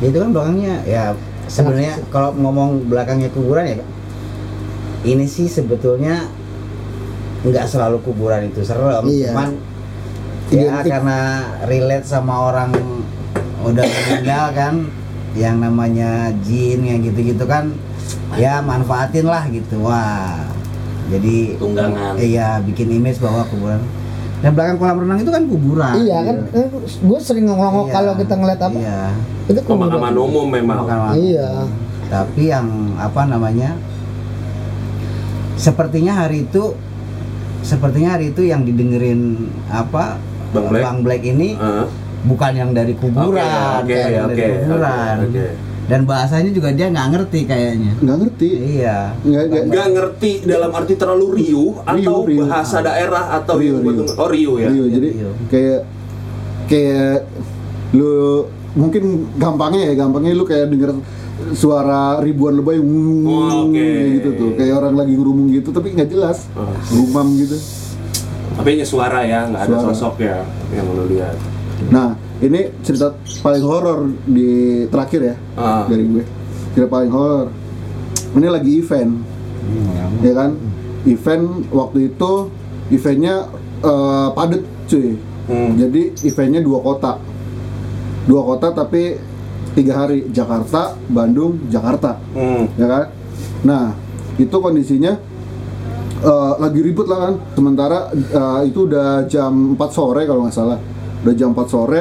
Ya, 0.00 0.06
itu 0.08 0.18
kan 0.18 0.30
belakangnya 0.30 0.74
ya 0.84 1.04
sebenarnya 1.44 1.98
kalau 2.08 2.30
ngomong 2.32 2.86
belakangnya 2.86 3.28
kuburan 3.28 3.66
ya 3.68 3.76
ini 5.02 5.26
sih 5.26 5.44
sebetulnya 5.44 6.30
nggak 7.42 7.66
selalu 7.66 7.98
kuburan 8.00 8.46
itu 8.46 8.62
serem 8.62 9.02
Iya. 9.02 9.32
cuman 9.32 9.48
ya 10.50 10.82
Identik. 10.82 10.90
karena 10.90 11.18
relate 11.64 12.06
sama 12.06 12.34
orang 12.44 12.70
udah 13.60 13.84
meninggal 13.84 14.44
kan 14.50 14.74
yang 15.32 15.56
namanya 15.56 16.34
jin 16.42 16.82
yang 16.82 16.98
gitu-gitu 17.00 17.44
kan 17.44 17.70
ya 18.34 18.58
manfaatin 18.58 19.24
lah 19.24 19.46
gitu 19.46 19.78
wah 19.80 20.42
jadi 21.06 21.54
Tunggangan. 21.56 22.18
iya 22.18 22.58
bikin 22.60 22.90
image 22.92 23.18
bahwa 23.18 23.46
kuburan 23.46 23.78
dan 24.40 24.50
belakang 24.50 24.76
kolam 24.76 24.98
renang 24.98 25.18
itu 25.18 25.28
kan 25.28 25.42
kuburan 25.44 25.94
iya 26.00 26.18
kan, 26.24 26.36
gue 26.80 27.18
sering 27.20 27.46
ngomong 27.46 27.86
Iya. 27.86 27.92
kalau 27.92 28.12
kita 28.16 28.34
ngeliat 28.34 28.60
apa, 28.60 28.74
iya. 28.74 29.00
itu 29.46 29.60
kuburan. 29.60 29.92
Pemakaman 29.92 30.14
umum 30.16 30.46
memang. 30.48 30.76
Pemakaman 30.82 31.12
Iya. 31.14 31.50
tapi 32.08 32.42
yang 32.48 32.66
apa 32.96 33.22
namanya 33.24 33.70
sepertinya 35.54 36.16
hari 36.16 36.42
itu 36.42 36.72
sepertinya 37.60 38.16
hari 38.16 38.32
itu 38.32 38.42
yang 38.42 38.64
didengerin 38.64 39.36
apa 39.68 40.16
Bang 40.50 40.66
Black? 40.68 40.84
Black 41.00 41.22
ini 41.24 41.48
Ah, 41.54 41.86
bukan 42.22 42.52
yang 42.52 42.70
dari 42.70 42.92
kuburan 42.92 43.82
kayak 43.82 44.08
yang 44.10 44.26
oke, 44.26 44.34
dari 44.34 44.42
oke, 44.44 44.56
kuburan 44.60 45.16
oke. 45.24 45.46
dan 45.86 46.00
bahasanya 46.04 46.50
juga 46.50 46.68
dia 46.70 46.86
nggak 46.86 47.08
ngerti 47.10 47.40
kayaknya 47.44 47.92
Nggak 47.98 48.16
ngerti. 48.18 48.48
iya 48.76 48.98
Nggak 49.20 49.42
nggak. 49.44 49.62
Nggak 49.66 49.86
ngerti 49.90 50.30
dalam 50.44 50.70
arti 50.72 50.94
terlalu 50.94 51.26
riuh 51.36 51.72
atau 51.82 52.16
riuh. 52.22 52.44
bahasa 52.44 52.76
daerah 52.80 53.24
atau 53.36 53.54
Riuh, 53.56 53.78
betul- 53.80 54.14
oh 54.14 54.28
riuh 54.28 54.56
ya. 54.56 54.68
Iya, 54.68 54.84
jadi 54.92 55.08
Iya. 55.12 55.30
kayak 55.48 55.80
kayak 56.66 57.16
lu 57.92 58.46
mungkin 58.72 59.02
gampangnya 59.34 59.82
ya 59.84 59.94
gampangnya 59.96 60.30
lu 60.32 60.44
kayak 60.44 60.66
denger 60.68 60.94
suara 61.52 62.20
ribuan 62.20 62.54
lebay 62.54 62.78
Oh, 62.78 63.66
oke. 63.66 63.74
kayak 63.74 64.08
gitu 64.14 64.28
tuh 64.36 64.50
kayak 64.54 64.74
orang 64.76 64.94
lagi 64.94 65.12
ngurumung 65.12 65.48
gitu 65.48 65.70
tapi 65.70 65.90
nggak 65.90 66.06
jelas 66.08 66.46
Oh. 66.52 66.70
gumam 66.86 67.34
gitu 67.34 67.56
Tapi 68.60 68.68
hanya 68.70 68.84
suara 68.84 69.20
ya, 69.22 69.40
nggak 69.46 69.62
ada 69.64 69.76
sosok 69.82 70.14
ya 70.20 70.44
yang 70.70 70.86
lu 70.86 71.08
lihat. 71.08 71.32
nah 71.88 72.12
ini 72.38 72.68
cerita 72.80 73.16
paling 73.40 73.64
horor 73.64 74.00
di 74.22 74.50
terakhir 74.86 75.20
ya 75.24 75.36
Ah. 75.56 75.88
dari 75.88 76.04
gue 76.04 76.24
cerita 76.70 76.88
paling 76.88 77.08
horor 77.08 77.48
ini 78.30 78.46
lagi 78.46 78.72
event 78.78 79.12
ya 80.20 80.32
kan 80.34 80.50
event 81.02 81.44
waktu 81.70 82.12
itu 82.12 82.32
eventnya 82.90 83.48
eh, 83.80 84.28
padet 84.30 84.60
cuy 84.86 85.16
Hmm. 85.48 85.72
jadi 85.74 86.02
eventnya 86.22 86.60
dua 86.60 86.78
kota 86.78 87.16
dua 88.24 88.44
kota 88.44 88.70
tapi 88.72 89.16
tiga 89.72 89.98
hari 89.98 90.28
Jakarta 90.28 90.94
Bandung 91.08 91.64
Jakarta 91.66 92.20
Hmm. 92.30 92.68
ya 92.76 92.86
kan 92.86 93.04
nah 93.62 93.84
itu 94.36 94.52
kondisinya 94.52 95.16
eh, 96.20 96.52
lagi 96.60 96.80
ribut 96.80 97.06
lah 97.08 97.18
kan. 97.28 97.34
Sementara 97.54 97.98
eh, 98.12 98.60
itu 98.68 98.86
udah 98.86 99.24
jam 99.26 99.74
4 99.74 99.80
sore 99.90 100.22
kalau 100.24 100.46
nggak 100.46 100.56
salah. 100.56 100.78
Udah 101.20 101.34
jam 101.36 101.52
4 101.52 101.66
sore 101.68 102.00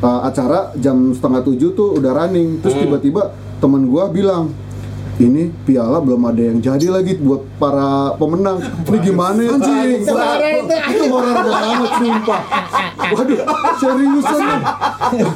eh, 0.00 0.20
acara 0.22 0.72
jam 0.76 1.12
setengah 1.12 1.42
tujuh 1.42 1.70
tuh 1.74 1.98
udah 1.98 2.12
running. 2.14 2.62
Terus 2.62 2.74
Hmm. 2.78 2.82
tiba-tiba 2.88 3.22
temen 3.56 3.88
gua 3.88 4.12
bilang 4.12 4.52
ini 5.16 5.48
piala 5.64 5.96
belum 5.98 6.28
ada 6.28 6.42
yang 6.44 6.58
jadi 6.60 6.92
lagi 6.92 7.16
buat 7.16 7.40
para 7.56 8.12
pemenang 8.14 8.60
ini 8.84 8.98
gimana 9.00 9.40
ya 9.40 9.56
Cing? 9.56 10.04
Itu 10.04 10.12
horor 10.12 10.44
itu. 10.44 10.76
itu 10.92 11.04
horor 11.08 11.36
banget 11.40 11.90
sumpah 11.96 12.40
waduh 13.06 13.38
seriusan 13.78 14.40
lu 14.44 14.56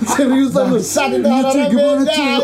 seriusan 0.04 0.64
lu 0.68 0.78
Iya, 0.80 1.30
horornya 1.30 1.64
gimana. 1.70 2.02
Cing? 2.04 2.42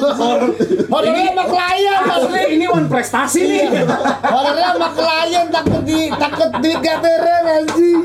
Horornya 0.87 1.22
sama 1.27 1.44
klien, 1.44 2.01
Maksudnya 2.07 2.44
ini 2.46 2.66
one 2.70 2.87
prestasi 2.87 3.40
nih. 3.42 3.66
horornya 4.22 4.68
sama 4.72 4.88
klien 4.94 5.46
takut 5.51 5.83
di 5.83 5.99
takut 6.09 6.51
duit 6.57 6.79
gak 6.79 6.99
turun 7.03 7.44
anjing. 7.44 8.01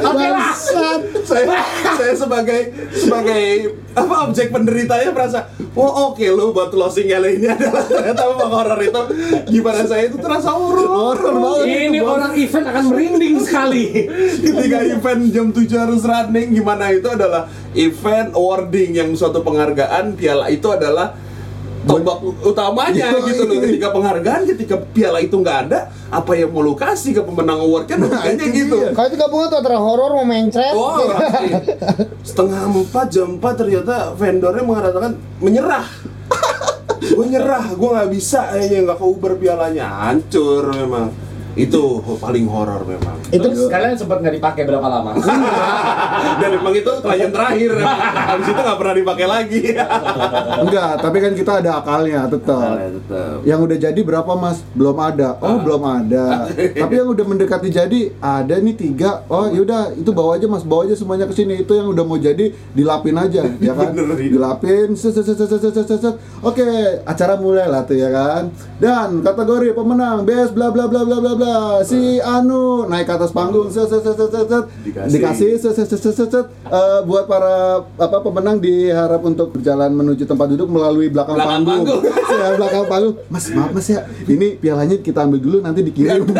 Bangsat. 0.00 1.00
saya 1.22 1.44
saya 1.94 2.14
sebagai 2.14 2.60
sebagai 2.90 3.42
apa 3.92 4.14
objek 4.26 4.50
penderitanya 4.50 5.10
merasa 5.10 5.38
oh 5.72 6.10
oke 6.10 6.22
lu 6.24 6.50
buat 6.50 6.70
closing 6.70 7.06
LA 7.08 7.38
ini 7.38 7.46
adalah 7.46 7.84
ternyata 7.84 8.22
horor 8.50 8.80
itu 8.80 9.02
gimana 9.48 9.80
saya 9.84 10.02
itu 10.04 10.18
terasa 10.18 10.50
horor 10.50 10.84
Horor 10.84 11.32
banget. 11.32 11.86
Ini 11.86 11.98
orang 12.00 12.32
event 12.34 12.66
akan 12.66 12.84
merinding 12.88 13.36
sekali. 13.38 13.84
ketika 14.36 14.78
event 14.84 15.22
jam 15.30 15.46
7 15.48 15.64
harus 15.72 16.02
running 16.02 16.48
gimana 16.52 16.90
itu 16.90 17.06
adalah 17.06 17.46
event 17.72 18.34
awarding 18.34 18.90
yang 18.92 19.08
suatu 19.14 19.40
penghargaan 19.40 20.12
piala 20.12 20.46
itu 20.46 20.66
adalah 20.66 21.14
tombak 21.80 22.12
utamanya 22.44 23.08
Iya, 23.08 23.24
gitu 23.24 23.42
loh 23.42 23.56
iya. 23.56 23.64
ketika 23.64 23.88
penghargaan 23.88 24.40
ketika 24.44 24.76
piala 24.92 25.16
itu 25.16 25.32
nggak 25.32 25.58
ada 25.64 25.88
apa 26.12 26.36
yang 26.36 26.52
mau 26.52 26.60
lu 26.60 26.76
kasih 26.76 27.16
ke 27.16 27.22
pemenang 27.22 27.56
award 27.58 27.88
kan 27.88 27.96
Nah, 27.96 28.20
kayaknya 28.20 28.44
itu 28.44 28.56
gitu 28.60 28.76
dia. 28.76 28.90
Kalau 28.92 29.06
itu 29.08 29.16
gabungan 29.16 29.46
tuh 29.48 29.58
antara 29.64 29.78
horor 29.80 30.10
mau 30.12 30.26
mencret. 30.26 30.74
Oh, 30.76 31.08
pasti. 31.08 31.48
setengah 32.20 32.68
empat 32.68 33.06
jam 33.08 33.40
empat 33.40 33.54
ternyata 33.56 34.12
vendornya 34.12 34.60
mengatakan 34.60 35.10
menyerah. 35.40 35.86
Gue 37.00 37.26
nyerah, 37.26 37.72
gue 37.72 37.88
nggak 37.88 38.10
bisa 38.12 38.52
kayaknya 38.52 38.78
nggak 38.84 38.98
ke 39.00 39.06
Uber 39.08 39.32
pialanya 39.40 39.86
hancur 39.88 40.76
memang. 40.76 41.29
Itu 41.58 42.02
paling 42.18 42.46
horor 42.46 42.86
memang. 42.86 43.16
Itu 43.30 43.48
kalian 43.66 43.98
sempat 43.98 44.22
nggak 44.22 44.34
dipakai 44.38 44.62
berapa 44.66 44.86
lama? 44.86 45.16
Dan 46.40 46.48
memang 46.60 46.74
itu 46.74 46.92
klien 47.02 47.30
terakhir. 47.30 47.70
Habis 47.80 48.46
itu 48.50 48.60
nggak 48.60 48.78
pernah 48.78 48.94
dipakai 48.94 49.26
lagi. 49.26 49.62
enggak 50.64 50.92
tapi 51.00 51.16
kan 51.18 51.32
kita 51.34 51.52
ada 51.62 51.70
akalnya 51.82 52.26
tetap. 52.30 52.78
Yang 53.42 53.60
udah 53.66 53.76
jadi 53.90 54.00
berapa 54.00 54.32
mas? 54.38 54.62
Belum 54.74 54.96
ada. 54.98 55.36
Oh 55.42 55.58
belum 55.58 55.82
ada. 55.82 56.46
Tapi 56.54 56.92
yang 56.94 57.08
udah 57.10 57.24
mendekati 57.26 57.68
jadi 57.72 58.00
ada 58.22 58.54
nih 58.60 58.74
tiga. 58.76 59.26
Oh 59.26 59.50
yaudah 59.50 59.94
itu 59.94 60.10
bawa 60.14 60.38
aja 60.38 60.46
mas, 60.46 60.62
bawa 60.62 60.86
aja 60.86 60.94
semuanya 60.94 61.26
ke 61.26 61.34
sini. 61.34 61.62
Itu 61.62 61.74
yang 61.74 61.90
udah 61.90 62.04
mau 62.06 62.16
jadi 62.16 62.54
dilapin 62.72 63.16
aja, 63.18 63.42
ya 63.66 63.72
kan? 63.74 63.90
Dilapin. 63.94 64.94
Set, 64.94 65.14
set, 65.16 65.26
set, 65.26 65.36
set, 65.36 65.48
set, 65.50 65.72
set, 65.74 65.86
set, 65.86 66.00
set. 66.00 66.14
Oke, 66.40 66.64
acara 67.04 67.34
mulai 67.36 67.66
lah 67.66 67.82
tuh 67.84 67.98
ya 67.98 68.08
kan. 68.08 68.48
Dan 68.80 69.20
kategori 69.20 69.74
pemenang 69.74 70.22
best 70.24 70.54
bla 70.54 70.70
bla 70.70 70.86
bla 70.86 71.02
bla 71.04 71.18
bla 71.20 71.32
bla. 71.40 71.56
Si 71.80 71.96
Anu 72.18 72.62
naik 72.84 73.04
ke 73.04 73.14
atas 73.14 73.30
panggung. 73.30 73.66
Set, 73.66 73.86
set, 73.86 74.00
set, 74.00 74.14
set, 74.14 74.28
set, 74.28 74.46
set. 74.46 74.64
Dikasih. 74.84 75.50
Set, 75.56 75.72
set, 75.72 75.86
set, 75.86 75.98
set, 75.98 76.14
set, 76.14 76.28
set. 76.30 76.46
Eh, 76.62 77.00
buat 77.02 77.24
para 77.24 77.54
apa 77.90 78.16
pemenang 78.20 78.56
diharap 78.56 79.20
untuk 79.22 79.50
berjalan 79.50 79.88
menuju 79.90 80.22
tempat 80.22 80.46
duduk 80.50 80.68
melalui 80.68 81.08
belakang, 81.08 81.34
Belakang 81.34 81.64
panggung. 81.64 81.98
panggung. 81.98 82.02
ya 82.40 82.48
belakang 82.52 82.84
panggung 82.86 83.14
mas 83.26 83.44
maaf 83.50 83.70
mas 83.70 83.86
ya 83.86 84.00
ini 84.24 84.54
pialanya 84.54 84.96
kita 84.96 85.20
ambil 85.20 85.38
dulu 85.38 85.56
nanti 85.58 85.80
dikirim 85.82 86.24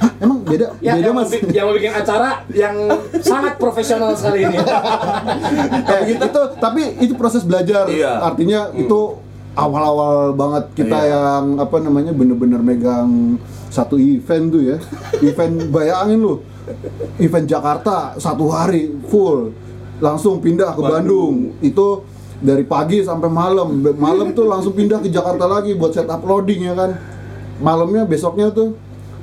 Hah, 0.00 0.12
emang 0.18 0.40
beda 0.40 0.72
Ya, 0.78 0.94
beda 0.94 1.04
yang, 1.04 1.14
mas 1.14 1.28
bi- 1.28 1.44
yang 1.50 1.64
mau 1.66 1.74
bikin 1.74 1.92
acara 1.92 2.28
yang 2.50 2.76
sangat 3.18 3.54
profesional 3.56 4.14
sekali 4.14 4.40
ini. 4.42 4.56
eh, 5.92 6.02
itu 6.08 6.26
tapi 6.56 6.82
itu 6.98 7.12
proses 7.14 7.42
belajar 7.42 7.84
Iya. 7.86 8.20
artinya 8.22 8.72
itu 8.72 9.20
awal-awal 9.60 10.32
banget 10.32 10.64
kita 10.74 10.98
Iya. 10.98 11.12
yang 11.12 11.44
apa 11.60 11.76
namanya 11.78 12.12
bener-bener 12.12 12.58
megang 12.58 13.36
satu 13.68 14.00
event 14.00 14.48
tuh 14.48 14.62
ya. 14.64 14.76
Event 15.20 15.54
bayangin 15.74 16.18
lu. 16.18 16.34
Event 17.18 17.44
Jakarta 17.44 18.16
satu 18.16 18.48
hari 18.48 18.88
full. 19.06 19.52
Langsung 20.00 20.40
pindah 20.40 20.72
ke 20.72 20.80
Bandung, 20.80 21.52
itu 21.60 21.86
dari 22.40 22.64
pagi 22.64 23.04
sampai 23.04 23.28
malam. 23.28 23.84
Malam 24.00 24.32
tuh 24.32 24.48
langsung 24.48 24.72
pindah 24.72 24.96
ke 24.96 25.12
Jakarta 25.12 25.44
lagi 25.44 25.76
buat 25.76 25.92
set 25.92 26.08
uploading 26.08 26.64
ya 26.64 26.74
kan. 26.74 26.96
Malamnya 27.60 28.08
besoknya 28.08 28.48
tuh 28.48 28.80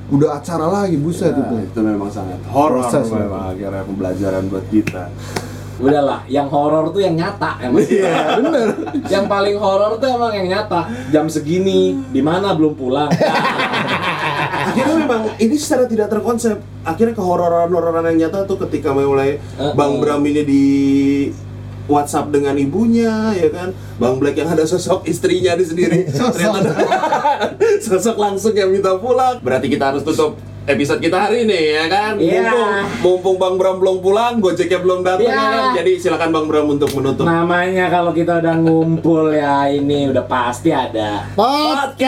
udah 0.08 0.38
acara 0.38 0.64
lagi 0.64 0.96
buset 0.96 1.34
Nah, 1.34 1.44
itu. 1.44 1.68
itu 1.68 1.80
memang 1.84 2.08
sangat 2.08 2.40
horor 2.48 2.86
memang 2.94 3.52
akhirnya 3.52 3.82
pembelajaran 3.84 4.42
buat 4.48 4.64
kita. 4.70 5.10
Udahlah, 5.78 6.26
yang 6.26 6.50
horor 6.50 6.90
tuh 6.90 6.98
yang 7.06 7.14
nyata 7.14 7.54
emang. 7.62 7.86
Iya, 7.86 8.42
bener. 8.42 8.68
yang 9.06 9.30
paling 9.30 9.54
horor 9.54 9.94
tuh 10.02 10.10
emang 10.10 10.34
yang 10.34 10.50
nyata. 10.50 10.90
Jam 11.14 11.30
segini, 11.30 11.94
di 12.10 12.18
mana 12.18 12.50
belum 12.58 12.74
pulang. 12.74 13.06
Akhirnya 14.68 14.94
memang 14.98 15.22
ini 15.38 15.54
secara 15.54 15.86
tidak 15.86 16.10
terkonsep. 16.10 16.58
Akhirnya 16.82 17.14
kehororan-hororan 17.14 18.10
yang 18.14 18.28
nyata 18.28 18.44
tuh 18.50 18.58
ketika 18.66 18.90
mulai. 18.90 19.38
Bang 19.78 20.02
Bram 20.02 20.22
ini 20.26 20.42
di 20.42 20.64
WhatsApp 21.88 22.28
dengan 22.28 22.54
ibunya, 22.60 23.32
ya 23.32 23.48
kan? 23.48 23.72
Bang 23.96 24.20
Black 24.20 24.36
yang 24.36 24.52
ada 24.52 24.68
sosok 24.68 25.08
istrinya 25.08 25.56
di 25.56 25.64
sendiri. 25.64 26.04
Ada 26.58 26.72
sosok 27.88 28.16
langsung 28.20 28.52
yang 28.52 28.68
minta 28.68 28.92
pulang. 29.00 29.40
Berarti 29.40 29.72
kita 29.72 29.94
harus 29.94 30.04
tutup 30.04 30.36
episode 30.68 31.00
kita 31.00 31.16
hari 31.18 31.42
ini 31.42 31.72
ya 31.72 31.88
kan? 31.88 32.12
Iya. 32.16 32.44
Mumpung, 32.44 32.76
mumpung 33.00 33.36
Bang 33.36 33.56
Bram 33.56 33.76
belum 33.80 33.98
pulang, 33.98 34.36
Gojeknya 34.38 34.78
belum 34.78 35.00
datang 35.00 35.24
Iya. 35.24 35.32
ya 35.32 35.48
kan? 35.50 35.72
Jadi 35.74 35.92
silakan 35.96 36.30
Bang 36.30 36.46
Bram 36.46 36.68
untuk 36.68 36.92
menutup. 36.92 37.24
Namanya 37.24 37.88
kalau 37.88 38.12
kita 38.12 38.38
udah 38.38 38.54
ngumpul 38.54 39.32
ya 39.32 39.66
ini 39.66 40.06
udah 40.06 40.24
pasti 40.24 40.68
ada 40.68 41.24
Podcast. 41.32 41.98